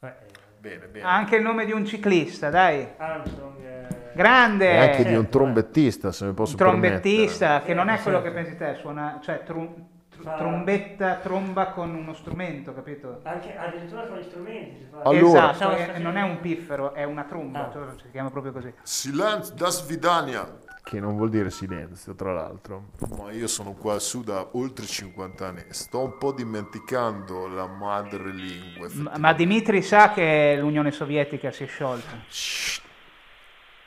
Eh, 0.00 0.06
eh, 0.06 0.14
Bene, 0.58 0.86
bene. 0.86 1.04
Ha 1.06 1.14
anche 1.14 1.36
il 1.36 1.42
nome 1.42 1.66
di 1.66 1.72
un 1.72 1.84
ciclista, 1.84 2.48
dai. 2.48 2.88
Armstrong, 2.96 3.60
eh, 3.62 3.86
Grande. 4.14 4.70
E 4.70 4.76
anche 4.78 5.04
di 5.04 5.14
un 5.14 5.28
trombettista, 5.28 6.12
se 6.12 6.24
mi 6.24 6.32
posso 6.32 6.52
Un 6.52 6.56
trombettista, 6.58 7.60
che 7.60 7.74
non 7.74 7.90
è 7.90 8.00
quello 8.00 8.22
che 8.22 8.30
pensi 8.30 8.56
te, 8.56 8.76
suona, 8.80 9.20
cioè 9.22 9.42
trum- 9.44 9.74
tr- 10.08 10.22
Fa- 10.22 10.36
trombetta, 10.36 11.16
tromba 11.16 11.66
con 11.66 11.94
uno 11.94 12.14
strumento, 12.14 12.72
capito? 12.72 13.20
Anche 13.24 13.54
addirittura 13.54 14.06
con 14.06 14.16
gli 14.16 14.22
strumenti. 14.24 14.88
Allora- 15.02 15.50
esatto, 15.52 15.70
è- 15.72 15.82
Stavo- 15.84 15.98
non 16.02 16.16
è 16.16 16.22
un 16.22 16.40
piffero, 16.40 16.94
è 16.94 17.04
una 17.04 17.24
tromba, 17.24 17.68
Ah. 17.68 17.70
cioè, 17.70 17.82
si 18.02 18.10
chiama 18.10 18.30
proprio 18.30 18.52
così. 18.52 18.72
Silenzio 18.82 19.54
da 19.54 19.68
svidania. 19.68 20.58
Che 20.88 21.00
non 21.00 21.16
vuol 21.16 21.30
dire 21.30 21.50
silenzio, 21.50 22.14
tra 22.14 22.32
l'altro. 22.32 22.90
Ma 23.18 23.32
io 23.32 23.48
sono 23.48 23.72
qua 23.72 23.98
su 23.98 24.22
da 24.22 24.50
oltre 24.52 24.86
50 24.86 25.44
anni. 25.44 25.64
Sto 25.70 26.04
un 26.04 26.16
po' 26.16 26.30
dimenticando 26.30 27.48
la 27.48 27.66
madrelingua. 27.66 28.86
Ma, 28.92 29.18
ma 29.18 29.32
Dimitri 29.32 29.82
sa 29.82 30.12
che 30.12 30.56
l'Unione 30.56 30.92
Sovietica 30.92 31.50
si 31.50 31.64
è 31.64 31.66
sciolta. 31.66 32.16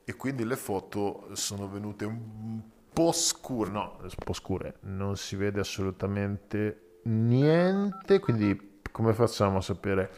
e 0.04 0.16
quindi 0.16 0.46
le 0.46 0.56
foto 0.56 1.28
sono 1.34 1.68
venute 1.68 2.06
un 2.06 2.62
po' 2.94 3.12
scure. 3.14 3.72
No, 3.72 3.98
un 4.00 4.10
po' 4.24 4.34
scure, 4.34 4.78
non 4.82 5.18
si 5.18 5.36
vede 5.36 5.60
assolutamente 5.60 7.00
niente, 7.06 8.20
quindi 8.20 8.80
come 8.92 9.14
facciamo 9.14 9.58
a 9.58 9.62
sapere? 9.62 10.12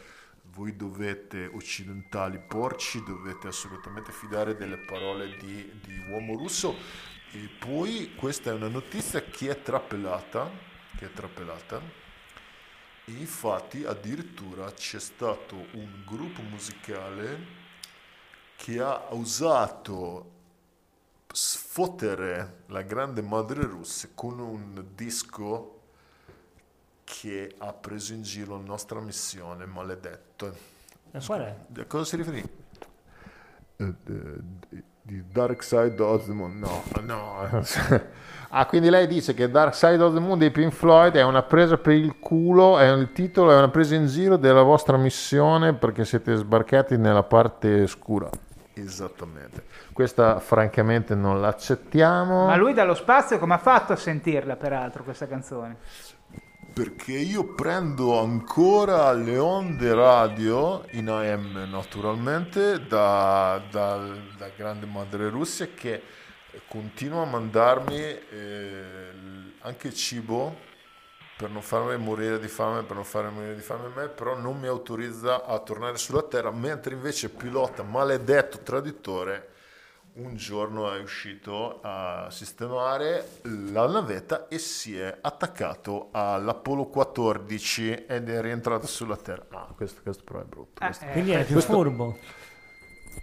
Voi 0.58 0.74
dovete, 0.74 1.46
occidentali 1.46 2.40
porci, 2.40 3.00
dovete 3.04 3.46
assolutamente 3.46 4.10
fidare 4.10 4.56
delle 4.56 4.78
parole 4.78 5.36
di, 5.36 5.70
di 5.80 6.10
uomo 6.10 6.36
russo. 6.36 6.74
E 7.30 7.48
poi 7.60 8.16
questa 8.16 8.50
è 8.50 8.54
una 8.54 8.66
notizia 8.66 9.22
che 9.22 9.50
è 9.50 9.62
trapelata, 9.62 10.50
che 10.96 11.06
è 11.06 11.12
trapelata. 11.12 11.80
E 13.04 13.12
infatti 13.12 13.84
addirittura 13.84 14.72
c'è 14.72 14.98
stato 14.98 15.54
un 15.74 16.02
gruppo 16.04 16.42
musicale 16.42 17.38
che 18.56 18.80
ha 18.80 19.06
usato 19.10 20.32
sfottere 21.32 22.64
la 22.66 22.82
grande 22.82 23.22
madre 23.22 23.62
russa 23.62 24.08
con 24.12 24.40
un 24.40 24.86
disco 24.96 25.77
che 27.08 27.54
ha 27.56 27.72
preso 27.72 28.12
in 28.12 28.22
giro 28.22 28.56
la 28.56 28.62
nostra 28.62 29.00
missione, 29.00 29.64
maledetto. 29.64 30.54
E 31.10 31.18
qual 31.24 31.40
è? 31.40 31.54
A 31.80 31.84
cosa 31.86 32.04
si 32.04 32.16
riferì? 32.16 32.44
Eh, 33.76 33.84
eh, 33.84 34.82
Di 35.00 35.24
Dark 35.32 35.62
Side 35.62 36.00
of 36.02 36.26
the 36.26 36.32
Moon? 36.32 36.58
No, 36.58 36.82
no. 37.00 37.48
ah, 38.50 38.66
quindi 38.66 38.90
lei 38.90 39.06
dice 39.06 39.32
che 39.32 39.50
Dark 39.50 39.74
Side 39.74 40.02
of 40.02 40.12
the 40.12 40.20
Moon 40.20 40.38
dei 40.38 40.50
Pink 40.50 40.72
Floyd 40.72 41.14
è 41.14 41.22
una 41.22 41.42
presa 41.42 41.78
per 41.78 41.94
il 41.94 42.18
culo, 42.18 42.78
è 42.78 42.92
il 42.92 43.10
titolo 43.12 43.52
è 43.52 43.56
una 43.56 43.70
presa 43.70 43.94
in 43.94 44.06
giro 44.06 44.36
della 44.36 44.62
vostra 44.62 44.98
missione 44.98 45.72
perché 45.72 46.04
siete 46.04 46.36
sbarcati 46.36 46.98
nella 46.98 47.22
parte 47.22 47.86
scura. 47.86 48.28
Esattamente. 48.74 49.64
Questa 49.92 50.38
francamente 50.40 51.14
non 51.14 51.40
l'accettiamo. 51.40 52.46
Ma 52.46 52.56
lui 52.56 52.74
dallo 52.74 52.94
spazio 52.94 53.38
come 53.38 53.54
ha 53.54 53.58
fatto 53.58 53.94
a 53.94 53.96
sentirla, 53.96 54.56
peraltro, 54.56 55.02
questa 55.02 55.26
canzone? 55.26 55.78
Perché 56.72 57.12
io 57.12 57.54
prendo 57.54 58.20
ancora 58.20 59.12
le 59.12 59.36
onde 59.38 59.94
radio 59.94 60.84
in 60.92 61.08
AM 61.08 61.68
naturalmente 61.68 62.86
da, 62.86 63.60
da, 63.70 64.16
da 64.36 64.50
grande 64.56 64.86
madre 64.86 65.28
Russia 65.28 65.66
che 65.74 66.02
continua 66.68 67.22
a 67.22 67.26
mandarmi 67.26 67.96
eh, 67.96 69.10
anche 69.60 69.92
cibo 69.92 70.66
per 71.36 71.50
non 71.50 71.62
farmi 71.62 71.96
morire 71.96 72.38
di 72.38 72.48
fame, 72.48 72.82
per 72.82 72.96
non 72.96 73.04
farmi 73.04 73.32
morire 73.32 73.54
di 73.54 73.60
fame 73.60 73.86
a 73.86 74.00
me, 74.00 74.08
però 74.08 74.36
non 74.36 74.58
mi 74.58 74.66
autorizza 74.66 75.44
a 75.44 75.58
tornare 75.60 75.96
sulla 75.96 76.22
Terra, 76.22 76.50
mentre 76.50 76.94
invece 76.94 77.26
il 77.26 77.32
pilota 77.32 77.84
maledetto 77.84 78.58
traditore 78.58 79.50
un 80.18 80.34
giorno 80.34 80.92
è 80.92 81.00
uscito 81.00 81.78
a 81.82 82.26
sistemare 82.30 83.40
la 83.42 83.86
navetta 83.86 84.48
e 84.48 84.58
si 84.58 84.98
è 84.98 85.16
attaccato 85.20 86.08
all'Apollo 86.10 86.86
14 86.86 88.04
ed 88.06 88.28
è 88.28 88.40
rientrato 88.40 88.86
sulla 88.88 89.16
Terra. 89.16 89.46
Ah, 89.50 89.72
questo, 89.76 90.00
questo 90.02 90.24
però 90.24 90.40
è 90.40 90.44
brutto. 90.44 90.82
Eh, 90.82 90.86
questo. 90.86 91.04
eh, 91.04 91.12
Quindi 91.12 91.30
è 91.32 91.44
più 91.44 91.52
Questo- 91.54 91.72
furbo. 91.72 92.18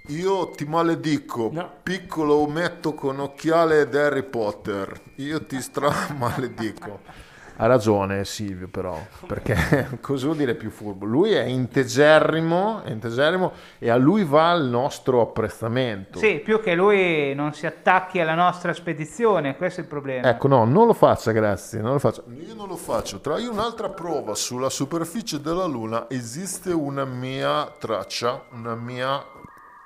Io 0.10 0.52
ti 0.52 0.66
maledico, 0.66 1.50
No. 1.52 1.80
piccolo 1.82 2.36
ometto 2.36 2.94
con 2.94 3.20
occhiale 3.20 3.82
ed 3.82 3.96
Harry 3.96 4.24
Potter. 4.24 5.02
Io 5.16 5.46
ti 5.46 5.60
stramaledico. 5.62 7.00
Ha 7.58 7.68
ragione 7.68 8.26
Silvio 8.26 8.68
però, 8.68 9.00
perché 9.26 9.98
cosa 10.02 10.26
vuol 10.26 10.38
dire 10.38 10.56
più 10.56 10.70
furbo? 10.70 11.06
Lui 11.06 11.32
è 11.32 11.44
integerrimo, 11.44 12.82
è 12.84 12.91
integerrimo 12.91 13.54
e 13.80 13.89
a 13.89 13.96
lui 13.96 14.26
va 14.26 14.52
il 14.54 14.65
nostro 14.65 15.22
apprezzamento. 15.22 16.20
Sì, 16.20 16.41
più 16.44 16.60
che 16.60 16.76
lui 16.76 17.34
non 17.34 17.54
si 17.54 17.65
attacchi 17.65 18.20
alla 18.20 18.36
nostra 18.36 18.74
spedizione, 18.74 19.56
questo 19.56 19.80
è 19.80 19.84
il 19.84 19.89
problema. 19.89 20.28
Ecco, 20.28 20.48
no, 20.50 20.65
non 20.65 20.86
lo 20.86 20.94
faccia, 20.94 21.32
grazie, 21.32 21.80
non 21.80 21.94
lo 21.94 22.00
faccia. 22.00 22.24
Io 22.28 22.56
non 22.56 22.68
lo 22.68 22.76
faccio. 22.76 23.20
Tra 23.22 23.39
io 23.39 23.52
un'altra 23.52 23.89
prova 23.89 24.36
sulla 24.36 24.70
superficie 24.70 25.39
della 25.39 25.65
Luna 25.65 26.10
esiste 26.10 26.72
una 26.72 27.06
mia 27.06 27.74
traccia, 27.78 28.44
una 28.52 28.76
mia 28.76 29.24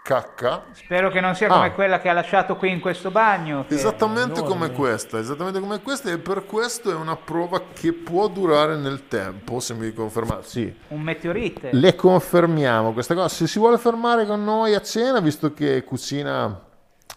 cacca. 0.03 0.63
Spero 0.71 1.09
che 1.09 1.19
non 1.21 1.35
sia 1.35 1.47
Ah. 1.49 1.53
come 1.55 1.73
quella 1.73 1.99
che 1.99 2.09
ha 2.09 2.13
lasciato 2.13 2.55
qui 2.55 2.71
in 2.71 2.79
questo 2.79 3.12
bagno. 3.12 3.65
che- 3.67 3.75
Esattamente 3.75 4.41
come 4.43 4.71
questa, 4.71 5.19
esattamente 5.19 5.59
come 5.59 5.81
questa 5.81 6.09
e 6.12 6.17
per 6.17 6.45
questo 6.45 6.89
è 6.89 6.95
una 6.95 7.15
prova 7.15 7.62
che 7.73 7.93
può 7.93 8.27
durare 8.27 8.75
nel 8.77 9.07
tempo, 9.07 9.59
se 9.59 9.73
mi 9.75 9.93
confermate. 9.93 10.43
Sì, 10.47 10.75
Un 10.89 11.01
meteorite. 11.01 11.69
le 11.73 11.95
confermiamo 11.95 12.93
questa 12.93 13.13
cosa. 13.13 13.27
Se 13.29 13.45
si 13.47 13.59
vuole 13.59 13.77
fermare 13.77 14.25
con 14.25 14.43
noi 14.43 14.73
a 14.73 14.81
cena, 14.81 15.19
visto 15.19 15.53
che 15.53 15.83
cucina 15.83 16.67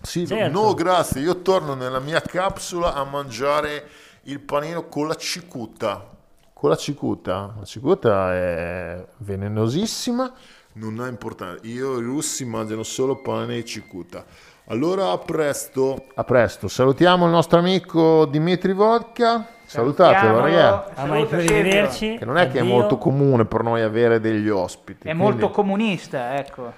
Silvio, 0.00 0.36
Certo. 0.36 0.60
no 0.60 0.74
grazie, 0.74 1.20
io 1.20 1.42
torno 1.42 1.74
nella 1.74 2.00
mia 2.00 2.20
capsula 2.20 2.94
a 2.94 3.04
mangiare 3.04 3.86
il 4.24 4.40
panino 4.40 4.88
con 4.88 5.06
la 5.06 5.14
cicuta. 5.14 6.08
Con 6.52 6.70
la 6.70 6.76
cicuta? 6.76 7.54
La 7.58 7.64
cicuta 7.64 8.32
è 8.34 9.06
velenosissima, 9.18 10.32
non 10.74 11.00
ha 11.00 11.08
importanza. 11.08 11.66
Io 11.66 11.98
i 11.98 12.02
russi 12.02 12.44
mangiano 12.44 12.82
solo 12.82 13.16
pane 13.16 13.56
e 13.58 13.64
cicuta. 13.64 14.24
Allora 14.66 15.10
a 15.10 15.18
presto. 15.18 16.06
A 16.14 16.24
presto. 16.24 16.68
Salutiamo 16.68 17.26
il 17.26 17.30
nostro 17.32 17.58
amico 17.58 18.26
Dimitri 18.26 18.72
Vodka. 18.72 19.46
Salutatelo, 19.64 20.40
ragazzi. 20.40 20.92
Ah, 20.96 21.06
mai 21.06 21.26
per 21.26 21.40
rivederci. 21.40 22.16
Che 22.18 22.24
non 22.24 22.36
è 22.36 22.48
che 22.50 22.58
è 22.58 22.62
molto 22.62 22.98
comune 22.98 23.44
per 23.44 23.62
noi 23.62 23.82
avere 23.82 24.20
degli 24.20 24.48
ospiti. 24.48 25.08
È 25.08 25.14
quindi- 25.14 25.22
molto 25.22 25.50
comunista, 25.50 26.36
ecco. 26.36 26.72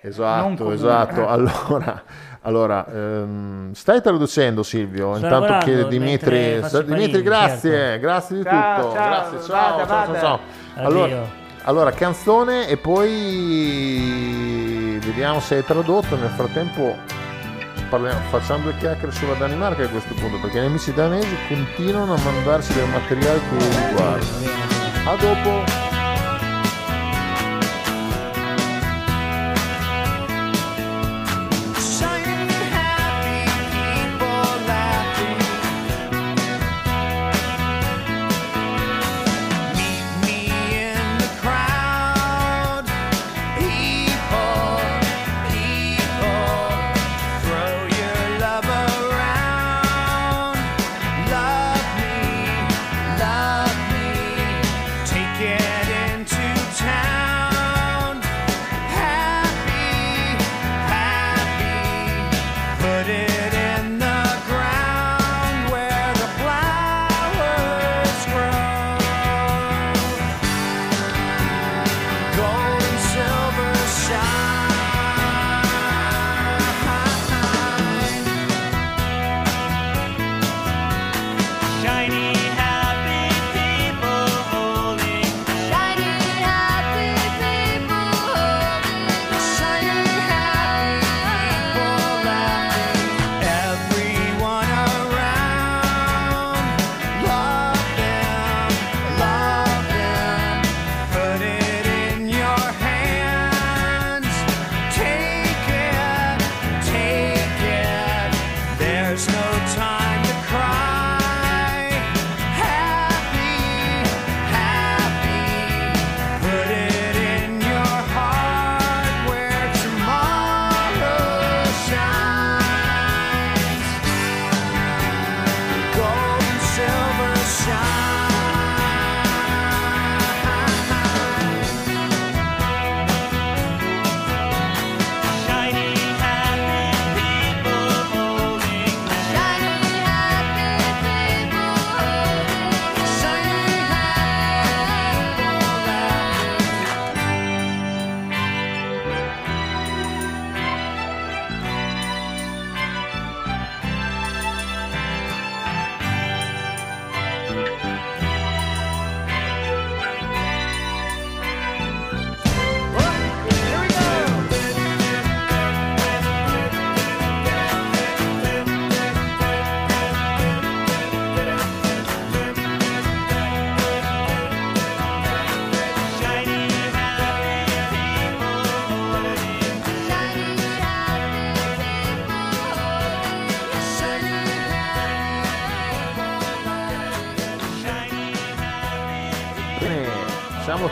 Esatto, 0.00 0.70
esatto. 0.70 1.26
Allora, 1.28 2.02
allora 2.42 2.86
ehm, 2.86 3.72
stai 3.72 4.00
traducendo 4.00 4.62
Silvio, 4.62 5.16
Sto 5.16 5.24
intanto 5.24 5.64
che 5.64 5.88
Dimitri... 5.88 6.60
Dimitri, 6.60 6.84
panini, 6.84 7.22
grazie, 7.22 7.70
certo. 7.70 8.00
grazie 8.00 8.36
di 8.36 8.42
Ciao, 8.44 8.80
tutto. 8.80 8.94
ciao, 8.94 9.06
grazie, 9.06 9.38
ciao, 9.40 9.76
vada, 9.76 9.76
ciao, 9.76 9.86
ciao, 9.86 10.06
vada. 10.06 10.18
ciao. 10.20 10.40
Allora, 10.76 11.04
Addio. 11.04 11.37
Allora, 11.68 11.92
canzone 11.92 12.66
e 12.66 12.78
poi 12.78 14.18
vediamo 15.04 15.38
se 15.38 15.58
è 15.58 15.64
tradotto. 15.64 16.16
Nel 16.16 16.30
frattempo 16.30 16.96
parliamo- 17.90 18.20
facciamo 18.30 18.62
due 18.62 18.74
chiacchiere 18.78 19.12
sulla 19.12 19.34
Danimarca 19.34 19.84
a 19.84 19.88
questo 19.88 20.14
punto, 20.14 20.38
perché 20.38 20.62
gli 20.62 20.64
amici 20.64 20.94
danesi 20.94 21.36
continuano 21.46 22.14
a 22.14 22.18
mandarci 22.18 22.72
del 22.72 22.88
materiale 22.88 23.38
che 23.50 23.58
riguarda. 23.86 24.24
A 25.04 25.16
dopo. 25.16 25.87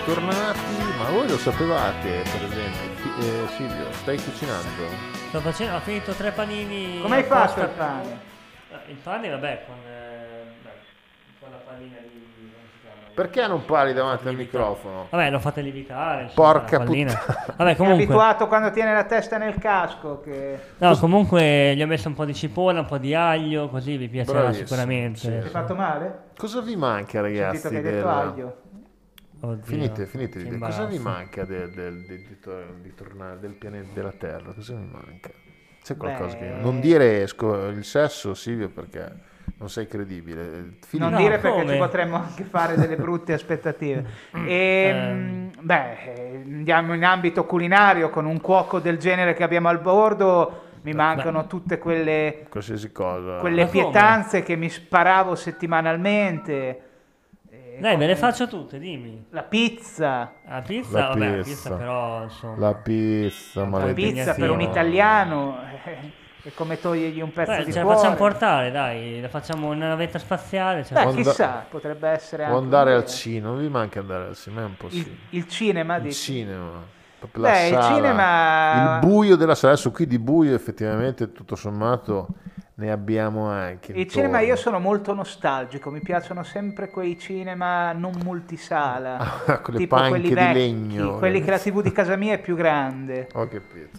Siamo 0.07 0.21
tornati, 0.21 0.59
ma 0.99 1.11
voi 1.11 1.29
lo 1.29 1.37
sapevate 1.37 2.09
per 2.23 2.43
esempio, 2.45 3.19
eh, 3.21 3.49
Silvio, 3.57 3.93
stai 3.93 4.17
cucinando? 4.23 5.15
Sto 5.29 5.41
facendo, 5.41 5.77
ho 5.77 5.81
finito 5.81 6.13
tre 6.13 6.31
panini. 6.31 7.01
Come 7.01 7.17
hai 7.17 7.23
fatto 7.25 7.61
il 7.61 7.69
pane? 7.77 8.19
Eh, 8.71 8.91
Il 8.91 8.97
pane, 9.03 9.29
vabbè, 9.31 9.63
con, 9.67 9.75
eh, 9.87 10.45
beh, 10.63 10.71
con 11.41 11.51
la 11.51 11.57
panina 11.67 11.97
di. 12.03 12.25
Perché 13.17 13.47
non 13.47 13.65
parli 13.65 13.95
davanti 13.95 14.29
al 14.29 14.35
microfono? 14.35 15.07
Vabbè, 15.09 15.31
l'ho 15.31 15.39
fatta 15.39 15.63
lievitare. 15.63 16.25
insomma, 16.25 16.53
Porca 16.53 16.77
pallina. 16.79 17.15
puttana. 17.15 17.55
Vabbè, 17.57 17.71
È 17.71 17.77
comunque. 17.77 18.05
abituato 18.05 18.47
quando 18.47 18.71
tiene 18.73 18.93
la 18.93 19.05
testa 19.05 19.39
nel 19.39 19.57
casco 19.59 20.21
che... 20.21 20.59
No, 20.77 20.95
comunque 20.99 21.75
gli 21.75 21.83
ho 21.83 21.87
messo 21.87 22.09
un 22.09 22.15
po' 22.15 22.27
di 22.27 22.35
cipolla, 22.35 22.81
un 22.81 22.87
po' 22.87 22.99
di 22.99 23.15
aglio, 23.15 23.71
così 23.71 23.97
vi 23.97 24.09
piacerà 24.11 24.41
Bravissimo, 24.41 24.67
sicuramente. 24.67 25.19
sì, 25.19 25.29
Hai 25.29 25.49
fatto 25.49 25.75
male? 25.75 26.19
Cosa 26.37 26.61
vi 26.61 26.77
manca 26.77 27.19
Ho 27.21 27.23
ragazzi? 27.23 27.57
sentito 27.57 27.81
che 27.83 27.89
hai 27.89 27.95
detto 27.95 28.07
del- 28.07 28.17
aglio. 28.17 28.57
Oddio, 29.41 29.65
Finite, 29.65 30.07
finite, 30.07 30.39
che 30.39 30.45
di 30.45 30.51
dire. 30.51 30.59
cosa 30.59 30.85
vi 30.87 30.99
manca 30.99 31.45
del, 31.45 31.71
del- 31.71 32.05
di, 32.07 32.17
di 32.27 32.39
tor- 32.41 32.75
di 32.81 32.95
tornare 32.95 33.39
del 33.39 33.53
pianeta 33.53 33.89
della 33.93 34.13
Terra? 34.13 34.53
Cosa 34.53 34.75
vi 34.75 34.89
manca? 34.91 35.31
C'è 35.83 35.97
qualcosa 35.97 36.37
Beh. 36.37 36.39
che... 36.39 36.55
Non 36.61 36.81
dire 36.81 37.27
sco- 37.27 37.69
il 37.69 37.85
sesso 37.85 38.35
Silvio 38.35 38.71
perché 38.71 39.13
non 39.59 39.69
sei 39.69 39.87
credibile. 39.87 40.77
Fini- 40.87 41.03
Non 41.03 41.13
No, 41.13 41.19
dire 41.19 41.39
perché 41.39 41.59
come? 41.61 41.73
ci 41.73 41.79
potremmo 41.79 42.17
anche 42.17 42.45
fare 42.45 42.77
delle 42.77 42.97
brutte 42.97 43.35
aspettative. 43.35 44.05
E, 44.47 45.51
beh, 45.61 45.93
eh, 46.15 46.43
andiamo 46.45 46.95
in 46.95 47.05
ambito 47.05 47.45
culinario 47.45 48.09
con 48.11 48.25
un 48.25 48.41
cuoco 48.41 48.81
del 48.81 48.97
genere 48.99 49.35
che 49.35 49.43
abbiamo 49.45 49.69
al 49.69 49.81
bordo. 49.81 50.63
Mi 50.83 50.93
mancano 50.93 51.47
tutte 51.49 51.79
quelle, 51.79 52.47
Qualsiasi 52.49 52.93
cosa. 52.93 53.39
quelle 53.39 53.67
pietanze 53.67 54.43
che 54.45 54.55
mi 54.57 54.69
sparavo 54.71 55.35
settimanalmente. 55.35 56.81
Eh, 57.77 57.81
Dai, 57.81 57.97
me 57.97 58.07
le 58.07 58.17
faccio 58.17 58.49
tutte, 58.49 58.79
dimmi. 58.79 59.27
La 59.31 59.43
pizza. 59.43 60.33
La 60.49 60.63
pizza, 60.63 60.99
La 60.99 61.07
vabbè, 61.09 61.19
la 61.29 61.43
pizza. 61.43 61.49
pizza 61.51 61.75
però, 61.75 62.23
insomma. 62.23 62.57
La 62.59 62.75
pizza, 62.75 63.61
La 63.61 63.67
maledetta. 63.67 63.95
pizza 63.95 64.35
per 64.35 64.51
un 64.51 64.61
italiano 64.63 65.59
eh, 65.85 66.13
è 66.43 66.53
come 66.55 66.81
togliergli 66.81 67.21
un 67.21 67.33
pezzo 67.33 67.51
Beh, 67.51 67.65
di 67.65 67.73
ce 67.73 67.79
la 67.79 67.85
cuore. 67.85 67.99
facciamo 67.99 68.17
portare, 68.17 68.71
dai, 68.71 69.21
la 69.21 69.29
facciamo 69.29 69.73
in 69.73 69.79
una 69.79 69.89
navetta 69.89 70.19
spaziale. 70.19 70.85
ce 70.85 70.95
la 70.95 71.05
Beh, 71.05 71.15
chissà, 71.15 71.67
potrebbe 71.69 72.09
essere 72.09 72.45
Può 72.45 72.53
anche 72.55 72.65
andare 72.65 72.95
al 72.95 73.05
cinema, 73.07 73.49
non 73.49 73.59
vi 73.61 73.69
manca 73.69 74.01
andare 74.01 74.29
al 74.29 74.37
cinema, 74.37 74.63
è 74.63 74.65
un 74.65 74.77
po' 74.77 74.87
il, 74.87 74.93
sì. 74.93 75.17
il 75.31 75.49
cinema, 75.49 75.97
Il 75.97 76.03
dici? 76.03 76.33
cinema. 76.33 76.95
la 77.33 77.51
Beh, 77.51 77.67
il 77.67 77.75
sala, 77.75 77.95
cinema- 77.95 79.01
il 79.01 79.07
buio 79.07 79.37
della 79.37 79.55
sala. 79.55 79.73
Adesso 79.73 79.91
qui 79.91 80.07
di 80.07 80.19
buio 80.19 80.55
effettivamente 80.55 81.33
tutto 81.33 81.57
sommato 81.57 82.29
ne 82.79 82.91
abbiamo 82.91 83.47
anche. 83.47 83.93
Il 83.93 84.07
cinema 84.07 84.41
io 84.41 84.55
sono 84.55 84.79
molto 84.79 85.15
nostalgico, 85.15 85.91
mi 85.91 86.01
piacciono 86.01 86.43
sempre 86.43 86.91
quei 86.91 87.19
cinema 87.19 87.93
non 87.93 88.13
multisala, 88.23 89.41
Con 89.63 89.73
le 89.75 89.79
tipo 89.81 89.97
panche 89.97 90.11
quelli 90.11 90.29
di 90.29 90.35
vecchi, 90.35 90.53
legno. 90.59 91.17
quelli 91.17 91.43
che 91.43 91.51
la 91.51 91.59
TV 91.59 91.81
di 91.81 91.91
casa 91.93 92.17
mia 92.17 92.35
è 92.35 92.39
più 92.39 92.55
grande. 92.55 93.29
Ho 93.35 93.47
capito. 93.49 93.99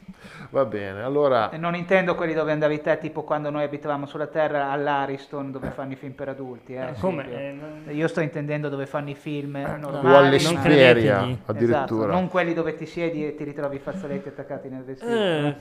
Va 0.51 0.63
bene, 0.65 1.01
allora 1.01 1.49
E 1.49 1.57
non 1.57 1.75
intendo 1.75 2.13
quelli 2.15 2.33
dove 2.33 2.51
andavi 2.51 2.79
te, 2.81 2.97
tipo 2.99 3.23
quando 3.23 3.49
noi 3.49 3.63
abitavamo 3.63 4.05
sulla 4.05 4.27
Terra 4.27 4.69
all'Ariston, 4.71 5.51
dove 5.51 5.69
fanno 5.71 5.93
i 5.93 5.95
film 5.95 6.13
per 6.13 6.29
adulti. 6.29 6.73
eh, 6.75 6.93
come? 6.99 7.23
Silvio. 7.23 7.37
Eh, 7.39 7.51
non- 7.51 7.95
Io 7.95 8.07
sto 8.07 8.21
intendendo 8.21 8.69
dove 8.69 8.85
fanno 8.85 9.09
i 9.09 9.15
film 9.15 9.57
normali. 9.57 10.07
o 10.07 10.17
alle 10.17 10.29
ma- 10.31 10.37
Spiria 10.39 10.61
credetegli. 10.61 11.37
addirittura. 11.47 11.73
Esatto, 12.03 12.05
non 12.05 12.27
quelli 12.29 12.53
dove 12.53 12.75
ti 12.75 12.85
siedi 12.85 13.25
e 13.25 13.35
ti 13.35 13.43
ritrovi 13.43 13.77
i 13.77 13.79
fazzoletti 13.79 14.29
attaccati 14.29 14.69
nel 14.69 14.83
vestito. 14.83 15.11
Eh, 15.11 15.55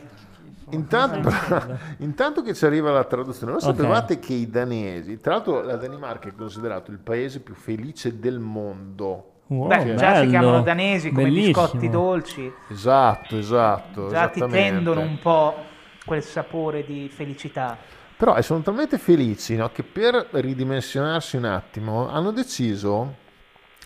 Intanto, 0.71 1.31
intanto 1.99 2.43
che 2.43 2.55
ci 2.55 2.65
arriva 2.65 2.91
la 2.91 3.05
traduzione, 3.05 3.53
lo 3.53 3.61
sapevate 3.61 4.19
che 4.19 4.33
i 4.33 4.51
danesi, 4.51 5.19
tra 5.21 5.35
l'altro 5.35 5.63
la 5.63 5.77
Danimarca 5.77 6.29
è 6.29 6.35
considerato 6.35 6.91
il 6.91 6.99
paese 6.99 7.41
più 7.41 7.55
felice 7.55 8.19
del 8.19 8.39
mondo. 8.41 9.33
wow, 9.47 9.69
Beh, 9.69 9.95
già 9.95 10.15
si 10.15 10.21
bello, 10.21 10.31
chiamano 10.31 10.63
danesi 10.63 11.11
come 11.11 11.23
bellissimo. 11.25 11.63
biscotti 11.63 11.89
dolci, 11.89 12.53
Esatto, 12.69 13.39
esatto. 13.39 14.09
già 14.09 14.29
ti 14.29 14.45
tendono 14.49 15.01
un 15.03 15.19
po' 15.21 15.55
quel 16.05 16.23
sapore 16.23 16.85
di 16.85 17.09
felicità. 17.13 17.77
Però 18.17 18.41
sono 18.41 18.61
talmente 18.63 18.99
felici 18.99 19.57
no, 19.57 19.71
che 19.71 19.83
per 19.85 20.29
ridimensionarsi 20.33 21.37
un 21.37 21.45
attimo 21.45 22.09
hanno 22.09 22.31
deciso, 22.33 23.15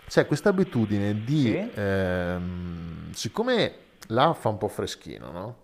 c'è 0.06 0.26
questa 0.26 0.48
abitudine 0.50 1.24
di, 1.24 1.42
Sì. 1.42 1.70
ehm, 1.74 3.10
siccome 3.12 3.74
là 4.08 4.32
fa 4.32 4.48
un 4.48 4.56
po' 4.58 4.68
freschino, 4.68 5.30
no? 5.30 5.56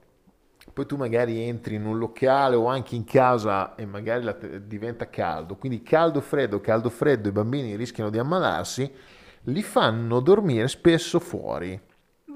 Poi 0.77 0.85
tu 0.85 0.97
magari 0.97 1.41
entri 1.41 1.77
in 1.77 1.87
un 1.87 1.97
locale 1.97 2.55
o 2.55 2.67
anche 2.67 2.97
in 2.97 3.05
casa 3.05 3.75
e 3.77 3.87
magari 3.87 4.23
la 4.23 4.33
diventa 4.33 5.09
caldo, 5.09 5.57
quindi 5.57 5.83
caldo 5.83 6.21
freddo, 6.21 6.61
caldo 6.61 6.91
freddo, 6.91 7.31
i 7.31 7.33
bambini 7.33 7.77
rischiano 7.77 8.11
di 8.11 8.19
ammalarsi, 8.19 8.93
li 9.45 9.62
fanno 9.62 10.21
dormire 10.21 10.69
spesso 10.69 11.19
fuori. 11.19 11.81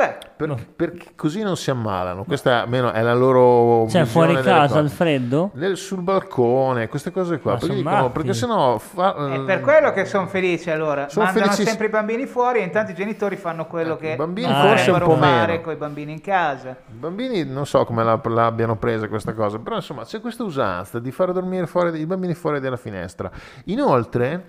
Beh, 0.00 0.16
Per- 0.34 0.66
perché 0.76 1.08
così 1.14 1.42
non 1.42 1.58
si 1.58 1.68
ammalano. 1.70 2.24
Questa 2.24 2.62
almeno 2.62 2.90
è 2.90 3.02
la 3.02 3.12
loro 3.12 3.86
Cioè, 3.86 4.06
fuori 4.06 4.34
casa 4.40 4.78
al 4.78 4.88
freddo? 4.88 5.50
Nel- 5.56 5.76
sul 5.76 6.00
balcone, 6.00 6.88
queste 6.88 7.10
cose 7.10 7.38
qua. 7.38 7.52
Perché, 7.52 7.66
son 7.66 7.76
dicono, 7.76 8.10
perché 8.10 8.32
sennò 8.32 8.78
fa- 8.78 9.14
è 9.34 9.40
per 9.40 9.60
quello 9.60 9.92
che 9.92 10.06
sono 10.06 10.26
felici 10.26 10.70
allora. 10.70 11.10
Sono 11.10 11.26
Mandano 11.26 11.44
felicissimi. 11.44 11.68
sempre 11.68 11.86
i 11.88 11.90
bambini 11.90 12.24
fuori 12.24 12.60
e 12.60 12.62
intanto 12.62 12.92
i 12.92 12.94
genitori 12.94 13.36
fanno 13.36 13.66
quello 13.66 13.98
che 13.98 14.12
i 14.12 14.16
bambini 14.16 14.50
Ah, 14.50 14.68
forse 14.68 14.90
un 14.90 14.98
dovrebbero 14.98 15.18
po' 15.18 15.20
fare 15.26 15.52
meno. 15.52 15.62
con 15.64 15.72
i 15.74 15.76
bambini 15.76 16.12
in 16.12 16.20
casa. 16.22 16.70
I 16.70 16.92
bambini 16.94 17.44
non 17.44 17.66
so 17.66 17.84
come 17.84 18.02
la- 18.02 18.18
l'abbiano 18.24 18.76
presa 18.76 19.06
questa 19.06 19.34
cosa, 19.34 19.58
però 19.58 19.76
insomma 19.76 20.04
c'è 20.04 20.22
questa 20.22 20.44
usanza 20.44 20.98
di 20.98 21.10
fare 21.12 21.34
dormire 21.34 21.66
fuori, 21.66 22.00
i 22.00 22.06
bambini 22.06 22.32
fuori 22.32 22.58
dalla 22.58 22.78
finestra. 22.78 23.30
Inoltre 23.64 24.44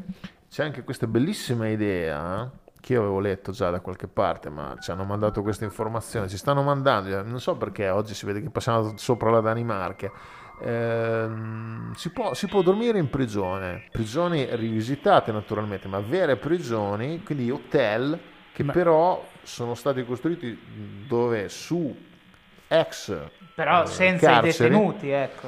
c'è 0.49 0.63
anche 0.63 0.83
questa 0.85 1.07
bellissima 1.07 1.67
idea 1.67 2.49
che 2.81 2.93
io 2.93 2.99
avevo 2.99 3.19
letto 3.19 3.51
già 3.51 3.69
da 3.69 3.79
qualche 3.79 4.07
parte, 4.07 4.49
ma 4.49 4.75
ci 4.81 4.91
hanno 4.91 5.05
mandato 5.05 5.41
questa 5.41 5.63
informazione, 5.63 6.27
ci 6.27 6.37
stanno 6.37 6.63
mandando, 6.63 7.23
non 7.23 7.39
so 7.39 7.55
perché 7.55 7.89
oggi 7.89 8.13
si 8.13 8.25
vede 8.25 8.41
che 8.41 8.49
passiamo 8.49 8.97
sopra 8.97 9.29
la 9.29 9.39
Danimarca. 9.39 10.11
Ehm, 10.63 11.93
si, 11.93 12.11
può, 12.11 12.33
si 12.33 12.47
può 12.47 12.61
dormire 12.61 12.99
in 12.99 13.09
prigione, 13.09 13.85
prigioni 13.91 14.47
rivisitate 14.55 15.31
naturalmente, 15.31 15.87
ma 15.87 15.99
vere 15.99 16.35
prigioni, 16.35 17.23
quindi 17.23 17.49
hotel 17.49 18.19
che 18.53 18.63
però 18.65 19.25
sono 19.43 19.75
stati 19.75 20.05
costruiti 20.05 21.05
dove 21.07 21.49
su 21.49 21.95
ex 22.67 23.17
Però 23.55 23.83
eh, 23.83 23.85
senza 23.87 24.39
carceri- 24.39 24.49
i 24.49 24.69
detenuti, 24.69 25.09
ecco. 25.09 25.47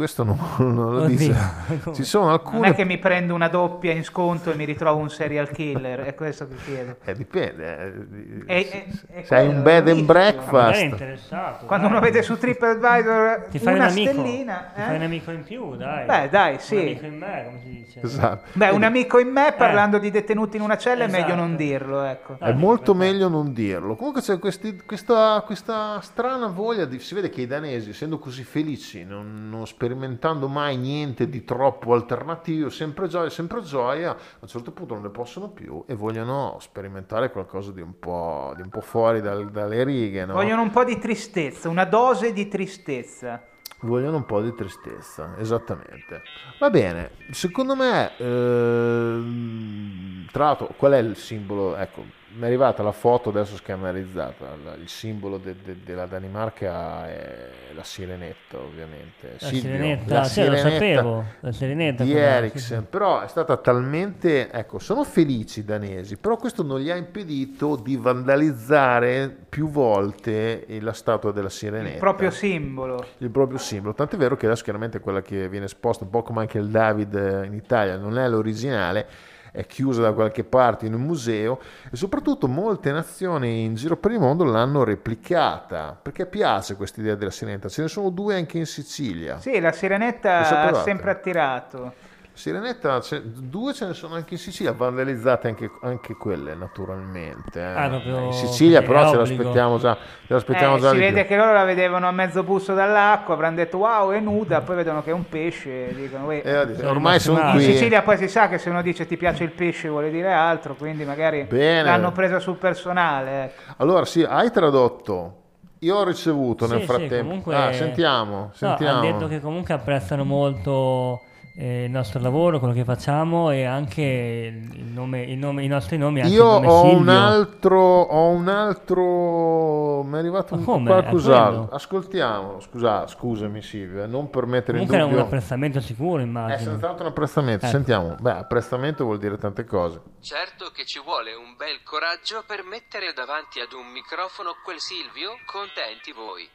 Questo 0.00 0.24
non, 0.24 0.38
non 0.58 0.94
lo 0.96 1.04
dice. 1.06 1.34
Ci 1.92 2.04
sono 2.04 2.24
Non 2.24 2.32
alcune 2.32 2.68
è 2.70 2.74
che 2.74 2.84
mi 2.86 2.96
prendo 2.96 3.34
una 3.34 3.48
doppia 3.48 3.92
in 3.92 4.02
sconto 4.02 4.50
e 4.50 4.54
mi 4.54 4.64
ritrovo 4.64 4.98
un 4.98 5.10
serial 5.10 5.50
killer, 5.50 6.00
è 6.00 6.14
questo 6.14 6.48
che 6.48 6.54
chiedo. 6.64 6.96
Eh, 7.04 7.14
dipende. 7.14 8.06
eh, 8.46 8.54
E- 8.56 8.68
e- 8.70 9.18
e 9.20 9.24
se 9.24 9.34
hai 9.34 9.44
quello 9.44 9.58
un 9.58 9.62
bed 9.62 9.88
è 9.88 9.90
and 9.90 10.00
è 10.00 10.04
breakfast, 10.04 10.82
interessato. 10.82 11.66
Quando 11.66 11.86
dai. 11.86 11.96
uno 11.96 12.04
vede 12.04 12.22
su 12.22 12.38
TripAdvisor 12.38 13.46
Ti 13.50 13.58
fai 13.58 13.74
una 13.74 13.84
un 13.84 13.90
amico. 13.90 14.12
stellina, 14.12 14.70
Ti 14.74 14.80
eh? 14.80 14.84
fai 14.84 14.96
un 14.96 15.02
amico 15.02 15.30
in 15.32 15.44
più, 15.44 15.76
dai. 15.76 16.06
Beh, 16.06 16.28
dai, 16.30 16.56
sì. 16.58 16.74
Un 16.74 16.80
amico 16.80 17.04
in 17.06 17.18
me, 17.18 17.42
come 17.44 17.60
si 17.62 17.68
dice. 17.68 18.00
esatto. 18.02 18.48
Beh, 18.54 18.68
un 18.70 18.82
amico 18.82 19.18
in 19.18 19.28
me 19.28 19.54
parlando 19.56 19.98
di 19.98 20.10
detenuti 20.10 20.56
in 20.56 20.62
una 20.62 20.78
cella 20.78 21.04
è 21.04 21.08
meglio 21.08 21.18
Esatto. 21.26 21.40
non 21.40 21.56
dirlo, 21.56 22.02
ecco. 22.04 22.36
È 22.40 22.52
molto 22.52 22.94
meglio 22.94 23.28
non 23.28 23.52
dirlo. 23.52 23.94
Comunque 23.96 24.22
c'è 24.22 24.38
questi- 24.38 24.80
questa, 24.86 25.42
questa 25.44 26.00
strana 26.00 26.46
voglia 26.46 26.84
di... 26.86 26.98
Si 27.00 27.14
vede 27.14 27.28
che 27.30 27.42
i 27.42 27.46
danesi, 27.46 27.90
essendo 27.90 28.18
così 28.18 28.42
felici, 28.44 29.04
non, 29.04 29.48
non 29.50 29.60
sperimentando 29.90 30.46
mai 30.46 30.76
niente 30.76 31.28
di 31.28 31.42
troppo 31.42 31.94
alternativo, 31.94 32.70
sempre 32.70 33.08
gioia, 33.08 33.28
sempre 33.28 33.60
gioia, 33.62 34.12
a 34.12 34.16
un 34.38 34.46
certo 34.46 34.70
punto 34.70 34.94
non 34.94 35.02
ne 35.02 35.08
possono 35.08 35.48
più 35.48 35.82
e 35.86 35.94
vogliono 35.94 36.58
sperimentare 36.60 37.32
qualcosa 37.32 37.72
di 37.72 37.80
un 37.80 37.98
po', 37.98 38.52
di 38.54 38.62
un 38.62 38.68
po' 38.68 38.82
fuori 38.82 39.20
dal- 39.20 39.50
dalle 39.50 39.82
righe, 39.82 40.24
no? 40.24 40.34
Vogliono 40.34 40.62
un 40.62 40.70
po' 40.70 40.84
di 40.84 40.96
tristezza, 40.98 41.68
una 41.68 41.86
dose 41.86 42.32
di 42.32 42.46
tristezza. 42.46 43.42
Vogliono 43.80 44.18
un 44.18 44.26
po' 44.26 44.40
di 44.40 44.54
tristezza, 44.54 45.34
esattamente. 45.38 46.22
Va 46.60 46.70
bene, 46.70 47.10
secondo 47.30 47.74
me, 47.74 48.16
ehm, 48.16 50.26
tra 50.30 50.44
l'altro, 50.44 50.68
qual 50.76 50.92
è 50.92 50.98
il 50.98 51.16
simbolo? 51.16 51.74
Ecco, 51.74 52.04
mi 52.32 52.42
è 52.42 52.46
arrivata 52.46 52.82
la 52.82 52.92
foto 52.92 53.30
adesso 53.30 53.56
scanalizzata, 53.56 54.46
la- 54.64 54.74
il 54.74 54.88
simbolo 54.88 55.36
de- 55.38 55.56
de- 55.64 55.76
della 55.84 56.06
Danimarca 56.06 57.08
è 57.08 57.48
la 57.74 57.82
sirenetta, 57.82 58.58
ovviamente. 58.58 59.36
La 59.40 59.46
Silvio, 59.48 59.60
sirenetta, 59.60 60.14
la 60.14 60.24
sì, 60.24 60.40
lo 60.44 60.56
sirenetta 60.56 60.70
sapevo, 60.70 61.24
la 61.40 61.52
sirenetta. 61.52 62.04
di 62.04 62.12
Ericsson, 62.16 62.86
però 62.88 63.20
è 63.20 63.28
stata 63.28 63.56
talmente, 63.56 64.50
ecco, 64.50 64.78
sono 64.78 65.02
felici 65.04 65.60
i 65.60 65.64
danesi, 65.64 66.16
però 66.16 66.36
questo 66.36 66.62
non 66.62 66.78
gli 66.80 66.90
ha 66.90 66.96
impedito 66.96 67.76
di 67.76 67.96
vandalizzare 67.96 69.34
più 69.48 69.68
volte 69.68 70.66
la 70.80 70.92
statua 70.92 71.32
della 71.32 71.48
sirenetta 71.48 71.94
Il 71.94 71.98
proprio 71.98 72.30
simbolo. 72.30 73.04
il 73.18 73.30
proprio 73.30 73.58
simbolo. 73.58 73.94
Tant'è 73.94 74.16
vero 74.16 74.36
che 74.36 74.46
adesso 74.46 74.62
chiaramente 74.62 75.00
quella 75.00 75.22
che 75.22 75.48
viene 75.48 75.64
esposta, 75.66 76.04
un 76.04 76.10
po' 76.10 76.22
come 76.22 76.40
anche 76.40 76.58
il 76.58 76.68
David 76.68 77.14
eh, 77.14 77.46
in 77.46 77.54
Italia, 77.54 77.96
non 77.96 78.18
è 78.18 78.28
l'originale, 78.28 79.06
è 79.52 79.66
chiusa 79.66 80.02
da 80.02 80.12
qualche 80.12 80.44
parte 80.44 80.86
in 80.86 80.94
un 80.94 81.02
museo 81.02 81.60
e 81.90 81.96
soprattutto 81.96 82.48
molte 82.48 82.92
nazioni 82.92 83.64
in 83.64 83.74
giro 83.74 83.96
per 83.96 84.12
il 84.12 84.18
mondo 84.18 84.44
l'hanno 84.44 84.84
replicata 84.84 85.98
perché 86.00 86.26
piace 86.26 86.76
questa 86.76 87.00
idea 87.00 87.14
della 87.14 87.30
sirenetta. 87.30 87.68
Ce 87.68 87.82
ne 87.82 87.88
sono 87.88 88.10
due 88.10 88.36
anche 88.36 88.58
in 88.58 88.66
Sicilia. 88.66 89.38
Sì, 89.38 89.58
la 89.60 89.72
sirenetta 89.72 90.68
ha 90.68 90.74
sempre 90.82 91.10
attirato. 91.10 92.08
Sirenetta, 92.40 93.00
ce- 93.02 93.20
due 93.22 93.74
ce 93.74 93.84
ne 93.86 93.92
sono 93.92 94.14
anche 94.14 94.32
in 94.34 94.40
Sicilia, 94.40 94.72
vandalizzate 94.72 95.48
anche, 95.48 95.70
anche 95.82 96.14
quelle 96.14 96.54
naturalmente. 96.54 97.60
eh. 97.60 97.64
Ah, 97.64 97.88
proprio 97.90 98.18
in 98.24 98.32
Sicilia 98.32 98.80
però 98.82 99.10
ce 99.10 99.16
l'aspettiamo 99.16 99.78
già, 99.78 99.94
ce 100.26 100.32
l'aspettiamo 100.32 100.76
Eh, 100.76 100.80
già 100.80 100.88
si 100.88 100.94
di 100.94 101.00
vede 101.00 101.20
più. 101.20 101.28
che 101.28 101.36
loro 101.36 101.52
la 101.52 101.64
vedevano 101.64 102.08
a 102.08 102.12
mezzo 102.12 102.42
busto 102.42 102.72
dall'acqua, 102.72 103.34
avranno 103.34 103.56
detto 103.56 103.76
wow 103.76 104.10
è 104.12 104.20
nuda, 104.20 104.62
poi 104.62 104.76
vedono 104.76 105.02
che 105.02 105.10
è 105.10 105.12
un 105.12 105.28
pesce 105.28 105.90
e 105.90 105.94
dicono. 105.94 106.30
Eh, 106.30 106.86
ormai 106.86 107.20
sono 107.20 107.40
In 107.40 107.44
In 107.46 107.52
qui. 107.52 107.62
Sicilia 107.64 108.00
poi 108.02 108.16
si 108.16 108.28
sa 108.28 108.48
che 108.48 108.56
se 108.56 108.70
uno 108.70 108.80
dice 108.80 109.06
ti 109.06 109.18
piace 109.18 109.44
il 109.44 109.50
pesce 109.52 109.88
vuole 109.90 110.10
dire 110.10 110.32
altro, 110.32 110.74
quindi 110.74 111.04
magari 111.04 111.42
Bene. 111.44 111.82
l'hanno 111.82 112.10
presa 112.12 112.38
sul 112.38 112.56
personale. 112.56 113.44
ecco. 113.44 113.74
Allora, 113.76 114.06
sì, 114.06 114.22
hai 114.22 114.50
tradotto. 114.50 115.34
Io 115.80 115.96
ho 115.96 116.04
ricevuto 116.04 116.66
Sì, 116.66 116.72
nel 116.72 116.80
sì, 116.80 116.86
frattempo. 116.86 117.26
comunque- 117.28 117.54
Ah, 117.54 117.72
sentiamo, 117.72 118.36
No, 118.36 118.50
sentiamo. 118.54 118.98
hanno 118.98 119.12
detto 119.12 119.28
che 119.28 119.40
comunque 119.40 119.72
apprezzano 119.74 120.24
molto 120.24 121.20
eh, 121.56 121.84
il 121.84 121.90
nostro 121.90 122.20
lavoro, 122.20 122.58
quello 122.58 122.72
che 122.74 122.84
facciamo 122.84 123.50
e 123.50 123.64
anche 123.64 124.02
il 124.02 124.82
nome, 124.92 125.22
il 125.22 125.36
nome- 125.38 125.62
i 125.64 125.66
nostri 125.68 125.96
nomi. 125.98 126.20
Anche 126.20 126.32
Io 126.34 126.44
ho 126.46 126.94
un 126.94 127.08
altro, 127.08 127.80
ho 127.80 128.28
un 128.30 128.48
altro, 128.48 130.02
mi 130.04 130.14
è 130.16 130.18
arrivato 130.18 130.56
Ma 130.56 130.72
un 130.74 130.84
qualcos'altro. 130.84 131.48
È 131.52 131.56
quello? 131.66 131.68
Ascoltiamo, 131.74 132.60
scusa, 132.60 133.06
scusami 133.06 133.62
Silvio, 133.62 134.02
eh, 134.02 134.06
non 134.06 134.30
per 134.30 134.46
mettere 134.46 134.72
Comunque 134.78 134.94
in 134.96 135.00
era 135.02 135.04
un 135.04 135.10
dubbio. 135.16 135.24
apprezzamento 135.26 135.80
sicuro, 135.80 136.20
È 136.20 136.24
immagino. 136.24 136.70
senz'altro 136.70 137.04
un 137.04 137.10
apprezzamento, 137.10 137.64
Ecco. 137.66 137.74
sentiamo. 137.74 138.14
Beh, 138.20 138.32
apprezzamento 138.32 139.04
vuol 139.04 139.18
dire 139.18 139.36
tante 139.38 139.64
cose. 139.64 140.00
Certo 140.20 140.70
che 140.72 140.84
ci 140.84 141.00
vuole 141.04 141.34
un 141.34 141.56
bel 141.56 141.82
coraggio 141.82 142.42
per 142.46 142.62
mettere 142.64 143.12
davanti 143.14 143.60
ad 143.60 143.72
un 143.72 143.90
microfono 143.92 144.54
quel 144.64 144.78
Silvio, 144.80 145.30
contenti 145.46 146.12
voi. 146.12 146.48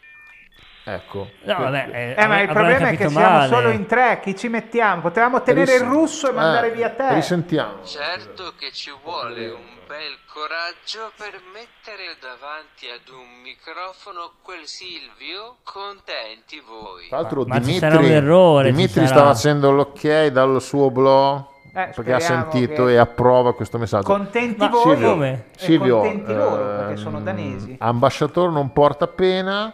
Ecco. 0.87 1.29
No, 1.45 1.55
vabbè, 1.57 1.89
eh, 1.91 2.15
Eh, 2.21 2.27
ma 2.27 2.41
il 2.41 2.47
problema 2.49 2.87
è 2.87 2.91
che 2.91 2.97
capito 2.97 3.09
siamo 3.09 3.37
male. 3.37 3.47
solo 3.47 3.69
in 3.69 3.85
tre, 3.87 4.19
chi 4.21 4.35
ci 4.35 4.47
mettiamo? 4.49 5.01
Potevamo 5.01 5.41
tenere 5.41 5.71
Ris- 5.71 5.81
il 5.81 5.87
russo 5.87 6.29
e 6.29 6.31
mandare 6.33 6.67
eh, 6.71 6.75
via 6.75 6.89
te. 6.91 7.13
Risentiamo. 7.15 7.83
Certo 7.83 8.53
che 8.55 8.71
ci 8.71 8.93
vuole 9.03 9.49
un 9.49 9.65
bel 9.87 10.17
coraggio 10.31 11.11
per 11.17 11.41
mettere 11.53 12.15
davanti 12.21 12.85
ad 12.93 13.09
un 13.09 13.41
microfono 13.41 14.33
quel 14.43 14.65
Silvio, 14.67 15.57
contenti 15.63 16.61
voi. 16.63 17.07
Tra 17.07 17.17
l'altro 17.21 17.41
Ma- 17.41 17.47
ma 17.47 17.55
ci 17.55 17.61
Dimitri, 17.65 17.89
sarà 17.89 17.99
un 17.99 18.05
errore, 18.11 18.65
ci 18.69 18.75
Dimitri 18.75 19.07
sarà. 19.07 19.07
sta 19.07 19.25
facendo 19.33 19.71
l'ok 19.71 20.25
dal 20.27 20.61
suo 20.61 20.91
blog 20.91 21.45
Eh, 21.73 21.91
perché 21.95 22.13
ha 22.13 22.19
sentito 22.19 22.85
che- 22.85 22.91
e 22.93 22.97
approva 22.97 23.55
questo 23.55 23.79
messaggio. 23.79 24.05
Contenti 24.05 24.59
Ma 24.59 24.67
voi 24.69 24.81
Silvio, 24.95 25.23
e 25.23 25.43
Silvio, 25.57 25.99
contenti 25.99 26.33
loro, 26.33 26.63
perché 26.77 26.91
ehm, 26.91 26.95
sono 26.97 27.21
danesi. 27.21 27.75
Ambasciatore 27.79 28.51
non 28.51 28.71
porta 28.71 29.07
pena, 29.07 29.73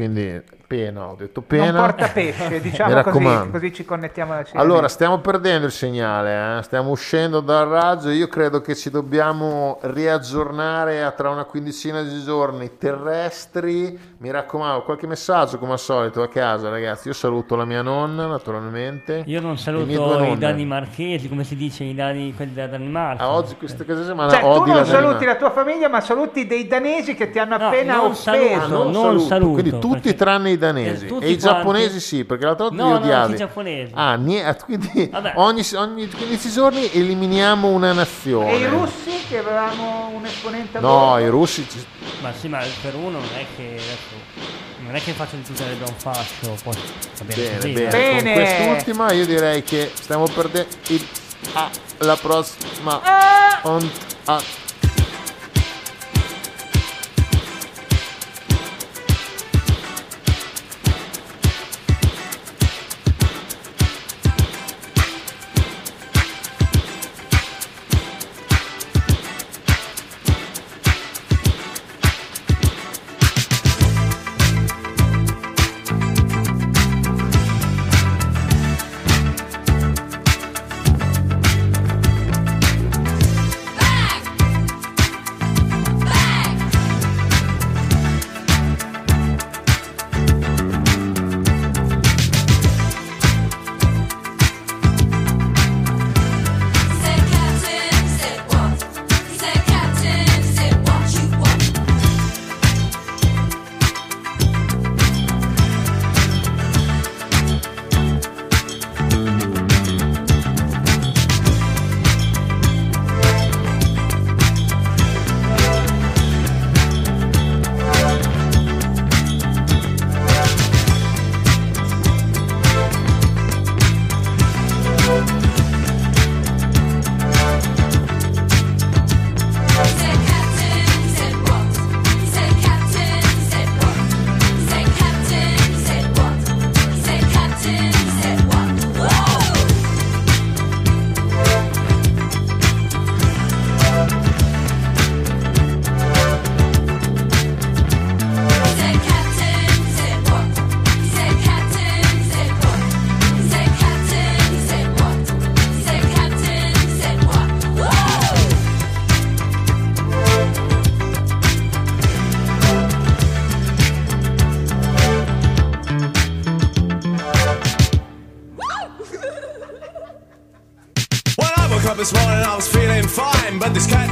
quindi 0.00 0.42
pena, 0.70 1.08
ho 1.08 1.16
detto 1.18 1.40
pena. 1.40 1.72
Non 1.72 1.80
porta 1.80 2.06
pesce, 2.10 2.60
diciamo 2.62 3.02
così, 3.02 3.50
così 3.50 3.74
ci 3.74 3.84
connettiamo 3.84 4.32
alla 4.34 4.44
CNN. 4.44 4.60
Allora, 4.60 4.86
stiamo 4.86 5.18
perdendo 5.18 5.66
il 5.66 5.72
segnale, 5.72 6.58
eh? 6.58 6.62
stiamo 6.62 6.90
uscendo 6.90 7.40
dal 7.40 7.66
raggio. 7.66 8.10
Io 8.10 8.28
credo 8.28 8.60
che 8.60 8.76
ci 8.76 8.88
dobbiamo 8.88 9.78
riaggiornare 9.82 11.02
a 11.02 11.10
tra 11.10 11.30
una 11.30 11.42
quindicina 11.42 12.02
di 12.02 12.22
giorni 12.22 12.76
terrestri. 12.78 13.98
Mi 14.18 14.30
raccomando, 14.30 14.82
qualche 14.84 15.08
messaggio 15.08 15.58
come 15.58 15.72
al 15.72 15.80
solito 15.80 16.22
a 16.22 16.28
casa, 16.28 16.68
ragazzi. 16.68 17.08
Io 17.08 17.14
saluto 17.14 17.56
la 17.56 17.64
mia 17.64 17.82
nonna, 17.82 18.26
naturalmente. 18.26 19.24
Io 19.26 19.40
non 19.40 19.58
saluto 19.58 19.90
i 19.90 19.94
nonne. 19.94 20.38
danimarchesi, 20.38 21.28
come 21.28 21.42
si 21.42 21.56
dice, 21.56 21.82
i 21.82 21.94
dani, 21.96 22.32
quelli 22.32 22.54
da 22.54 22.68
Danimarca. 22.68 23.24
Ah, 23.24 23.32
oggi 23.32 23.56
questa 23.56 23.84
settimana 23.84 24.30
Cioè, 24.30 24.40
tu 24.40 24.46
odi 24.46 24.70
la 24.70 24.76
non 24.76 24.84
saluti 24.86 25.24
la 25.24 25.34
tua 25.34 25.50
famiglia, 25.50 25.88
ma 25.88 26.00
saluti 26.00 26.46
dei 26.46 26.68
danesi 26.68 27.14
che 27.16 27.30
ti 27.30 27.40
hanno 27.40 27.56
appena 27.56 27.96
non 27.96 28.10
offeso. 28.12 28.22
saluto, 28.22 28.54
Ah, 28.60 28.66
non 28.68 28.90
non 28.92 29.02
saluto, 29.02 29.26
saluto, 29.26 29.52
quindi 29.52 29.70
tutti 29.70 29.88
perché- 30.02 30.14
tranne 30.14 30.50
i 30.50 30.58
danesi 30.60 31.06
Eh, 31.06 31.08
e 31.08 31.08
i 31.08 31.08
quanti. 31.10 31.36
giapponesi 31.38 31.98
sì 32.00 32.24
perché 32.24 32.44
l'altra 32.44 32.68
volta 32.68 32.82
No, 32.82 32.88
li 32.90 32.94
no, 32.94 33.00
odiavi 33.00 33.32
i 33.34 33.36
giapponesi. 33.36 33.90
ah 33.94 34.14
nie- 34.14 34.56
quindi 34.64 35.08
Vabbè. 35.10 35.32
ogni, 35.34 35.66
ogni 35.74 36.08
15 36.08 36.50
giorni 36.52 36.88
eliminiamo 36.92 37.66
una 37.66 37.92
nazione 37.92 38.52
E 38.52 38.58
i 38.60 38.66
russi, 38.66 39.10
che 39.28 39.38
avevamo 39.38 40.10
un 40.14 40.24
esponente 40.24 40.78
a 40.78 40.80
no 40.80 41.18
i 41.18 41.28
russi 41.28 41.66
ci- 41.68 41.84
Ma 42.22 42.32
sì, 42.38 42.46
ma 42.48 42.60
per 42.82 42.94
uno 42.94 43.18
non 43.18 43.28
è 43.34 43.44
che 43.56 43.72
adesso 43.74 44.48
non 44.84 44.94
è 44.94 45.00
che 45.02 45.12
faccio 45.12 45.36
di 45.36 45.42
tutte 45.42 45.64
le 45.66 45.76
don 45.78 45.92
fascio, 45.96 46.56
poi 46.62 46.74
va 47.18 47.24
bene, 47.24 47.42
bene 47.42 47.56
così, 47.58 47.72
bene, 47.72 47.92
eh. 48.18 48.22
con 48.22 48.32
quest'ultima 48.32 49.12
io 49.12 49.26
direi 49.26 49.62
che 49.62 49.90
stiamo 49.92 50.24
perdendo 50.28 50.68
il 50.88 51.06
ah, 51.54 51.70
la 51.98 52.16
prossima 52.16 53.00
Ah! 53.02 53.60
on- 53.64 53.90
ah. 54.26 54.40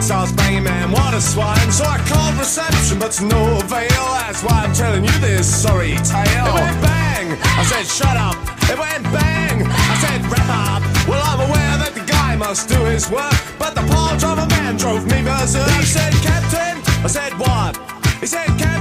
But 0.08 0.14
this 0.14 0.24
cat 0.24 0.28
starts 0.28 0.32
banging, 0.32 0.64
man, 0.64 0.90
what 0.90 1.14
a 1.14 1.20
swine. 1.20 1.70
So 1.70 1.84
I 1.84 1.98
called 2.08 2.34
reception, 2.38 2.98
but 2.98 3.12
to 3.12 3.24
no 3.26 3.58
avail. 3.58 4.06
That's 4.16 4.42
why 4.42 4.64
I'm 4.64 4.72
telling 4.72 5.04
you 5.04 5.12
this 5.20 5.46
sorry 5.46 5.96
tale. 6.04 6.46
It 6.46 6.54
went 6.54 6.80
bang! 6.82 7.38
I 7.42 7.62
said, 7.64 7.86
shut 7.86 8.16
up. 8.16 8.36
It 8.70 8.78
went 8.78 9.04
bang! 9.12 9.66
I 9.66 9.96
said, 10.00 10.20
wrap 10.30 10.48
up. 10.48 10.82
Well, 11.08 11.22
I'm 11.24 11.40
aware 11.40 11.76
that 11.84 11.92
the 11.94 12.04
guy 12.10 12.36
must 12.36 12.68
do 12.68 12.80
his 12.84 13.10
work. 13.10 13.34
But 13.58 13.74
the 13.74 13.82
poor 13.82 14.18
driver 14.18 14.46
man 14.48 14.76
drove 14.76 15.04
me 15.06 15.22
berserk. 15.22 15.68
He 15.76 15.84
said, 15.84 16.12
Captain. 16.24 16.80
I 17.04 17.08
said, 17.08 17.32
what? 17.38 17.76
He 18.20 18.26
said, 18.26 18.48
Captain. 18.58 18.78